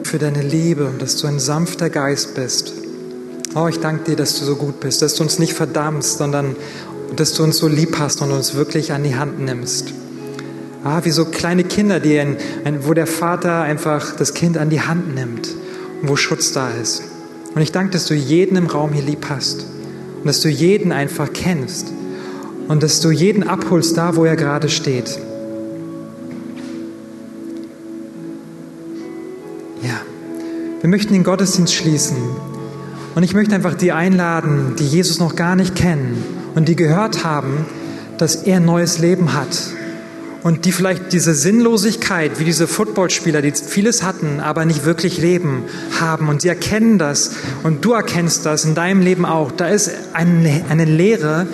für 0.03 0.17
deine 0.17 0.41
Liebe 0.41 0.87
und 0.87 1.01
dass 1.01 1.15
du 1.15 1.27
ein 1.27 1.39
sanfter 1.39 1.89
Geist 1.89 2.35
bist. 2.35 2.73
Oh, 3.53 3.67
ich 3.67 3.79
danke 3.79 4.11
dir, 4.11 4.15
dass 4.15 4.39
du 4.39 4.45
so 4.45 4.55
gut 4.55 4.79
bist, 4.79 5.01
dass 5.01 5.15
du 5.15 5.23
uns 5.23 5.39
nicht 5.39 5.53
verdammst, 5.53 6.17
sondern 6.17 6.55
dass 7.15 7.33
du 7.33 7.43
uns 7.43 7.57
so 7.57 7.67
lieb 7.67 7.97
hast 7.99 8.21
und 8.21 8.31
uns 8.31 8.55
wirklich 8.55 8.93
an 8.93 9.03
die 9.03 9.15
Hand 9.15 9.39
nimmst. 9.39 9.93
Ah, 10.83 11.01
wie 11.03 11.11
so 11.11 11.25
kleine 11.25 11.63
Kinder, 11.63 11.99
die 11.99 12.19
ein, 12.19 12.37
wo 12.81 12.93
der 12.93 13.07
Vater 13.07 13.61
einfach 13.61 14.15
das 14.15 14.33
Kind 14.33 14.57
an 14.57 14.69
die 14.69 14.81
Hand 14.81 15.13
nimmt 15.13 15.49
und 16.01 16.09
wo 16.09 16.15
Schutz 16.15 16.53
da 16.53 16.69
ist. 16.71 17.03
Und 17.53 17.61
ich 17.61 17.71
danke, 17.71 17.91
dass 17.91 18.05
du 18.05 18.13
jeden 18.13 18.55
im 18.55 18.67
Raum 18.67 18.93
hier 18.93 19.03
lieb 19.03 19.27
hast 19.29 19.65
und 20.19 20.25
dass 20.25 20.41
du 20.41 20.49
jeden 20.49 20.91
einfach 20.91 21.31
kennst 21.33 21.87
und 22.67 22.81
dass 22.81 23.01
du 23.01 23.11
jeden 23.11 23.43
abholst 23.43 23.97
da, 23.97 24.15
wo 24.15 24.25
er 24.25 24.35
gerade 24.35 24.69
steht. 24.69 25.19
Wir 30.81 30.89
möchten 30.89 31.13
den 31.13 31.23
Gottesdienst 31.23 31.75
schließen. 31.75 32.17
Und 33.13 33.21
ich 33.21 33.35
möchte 33.35 33.53
einfach 33.53 33.75
die 33.75 33.91
einladen, 33.91 34.75
die 34.79 34.87
Jesus 34.87 35.19
noch 35.19 35.35
gar 35.35 35.55
nicht 35.55 35.75
kennen 35.75 36.40
und 36.55 36.67
die 36.67 36.75
gehört 36.75 37.23
haben, 37.23 37.65
dass 38.17 38.35
er 38.35 38.59
neues 38.59 38.99
Leben 38.99 39.33
hat. 39.33 39.57
Und 40.43 40.65
die 40.65 40.71
vielleicht 40.71 41.13
diese 41.13 41.35
Sinnlosigkeit, 41.35 42.39
wie 42.39 42.45
diese 42.45 42.67
Footballspieler, 42.67 43.43
die 43.43 43.51
vieles 43.51 44.01
hatten, 44.01 44.39
aber 44.39 44.65
nicht 44.65 44.85
wirklich 44.85 45.19
Leben 45.19 45.65
haben. 45.99 46.29
Und 46.29 46.41
sie 46.41 46.47
erkennen 46.47 46.97
das 46.97 47.31
und 47.63 47.85
du 47.85 47.93
erkennst 47.93 48.45
das 48.45 48.65
in 48.65 48.73
deinem 48.73 49.01
Leben 49.01 49.25
auch. 49.25 49.51
Da 49.51 49.67
ist 49.67 49.91
eine, 50.13 50.65
eine 50.69 50.85
Lehre 50.85 51.45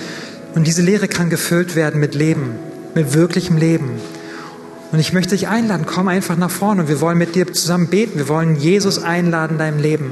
und 0.55 0.65
diese 0.65 0.81
Lehre 0.81 1.09
kann 1.09 1.29
gefüllt 1.29 1.75
werden 1.75 1.99
mit 1.99 2.15
Leben, 2.15 2.55
mit 2.95 3.13
wirklichem 3.13 3.57
Leben. 3.57 3.91
Und 4.91 4.99
ich 4.99 5.11
möchte 5.11 5.35
dich 5.35 5.49
einladen, 5.49 5.85
komm 5.85 6.07
einfach 6.07 6.37
nach 6.37 6.49
vorne 6.49 6.83
und 6.83 6.87
wir 6.87 7.01
wollen 7.01 7.17
mit 7.17 7.35
dir 7.35 7.51
zusammen 7.51 7.87
beten. 7.87 8.17
Wir 8.17 8.29
wollen 8.29 8.55
Jesus 8.55 9.03
einladen 9.03 9.53
in 9.53 9.59
deinem 9.59 9.79
Leben. 9.79 10.11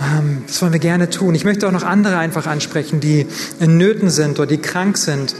Ähm, 0.00 0.44
das 0.46 0.60
wollen 0.62 0.72
wir 0.72 0.80
gerne 0.80 1.10
tun. 1.10 1.34
Ich 1.34 1.44
möchte 1.44 1.66
auch 1.66 1.72
noch 1.72 1.84
andere 1.84 2.18
einfach 2.18 2.46
ansprechen, 2.46 3.00
die 3.00 3.26
in 3.58 3.76
Nöten 3.76 4.10
sind 4.10 4.38
oder 4.38 4.46
die 4.46 4.58
krank 4.58 4.96
sind, 4.96 5.34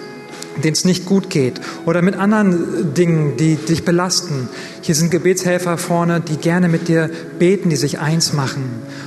denen 0.62 0.74
es 0.74 0.84
nicht 0.84 1.06
gut 1.06 1.30
geht 1.30 1.60
oder 1.86 2.02
mit 2.02 2.16
anderen 2.16 2.92
Dingen, 2.94 3.36
die 3.36 3.56
dich 3.56 3.84
belasten. 3.84 4.48
Hier 4.82 4.94
sind 4.94 5.10
Gebetshelfer 5.10 5.78
vorne, 5.78 6.20
die 6.20 6.36
gerne 6.36 6.68
mit 6.68 6.88
dir 6.88 7.10
beten, 7.38 7.70
die 7.70 7.76
sich 7.76 7.98
eins 7.98 8.32
machen. 8.32 8.64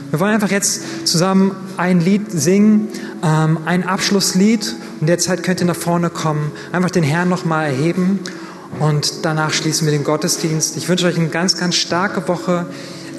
Wir 0.09 0.19
wollen 0.19 0.33
einfach 0.33 0.51
jetzt 0.51 1.07
zusammen 1.07 1.51
ein 1.77 1.99
Lied 1.99 2.31
singen, 2.31 2.87
ähm, 3.23 3.59
ein 3.65 3.83
Abschlusslied. 3.83 4.75
In 5.01 5.07
der 5.07 5.19
Zeit 5.19 5.43
könnt 5.43 5.59
ihr 5.59 5.67
nach 5.67 5.75
vorne 5.75 6.09
kommen, 6.09 6.51
einfach 6.71 6.91
den 6.91 7.03
Herrn 7.03 7.29
nochmal 7.29 7.67
erheben 7.67 8.19
und 8.79 9.25
danach 9.25 9.51
schließen 9.51 9.85
wir 9.85 9.91
den 9.91 10.03
Gottesdienst. 10.03 10.77
Ich 10.77 10.89
wünsche 10.89 11.05
euch 11.05 11.17
eine 11.17 11.27
ganz, 11.27 11.57
ganz 11.57 11.75
starke 11.75 12.27
Woche. 12.27 12.65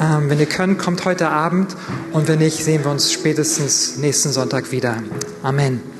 Ähm, 0.01 0.29
wenn 0.29 0.41
ihr 0.41 0.47
könnt, 0.47 0.79
kommt 0.79 1.05
heute 1.05 1.29
Abend 1.29 1.77
und 2.13 2.29
wenn 2.29 2.39
nicht, 2.39 2.65
sehen 2.65 2.85
wir 2.85 2.91
uns 2.91 3.13
spätestens 3.13 3.97
nächsten 3.97 4.31
Sonntag 4.31 4.73
wieder. 4.73 5.03
Amen. 5.43 5.94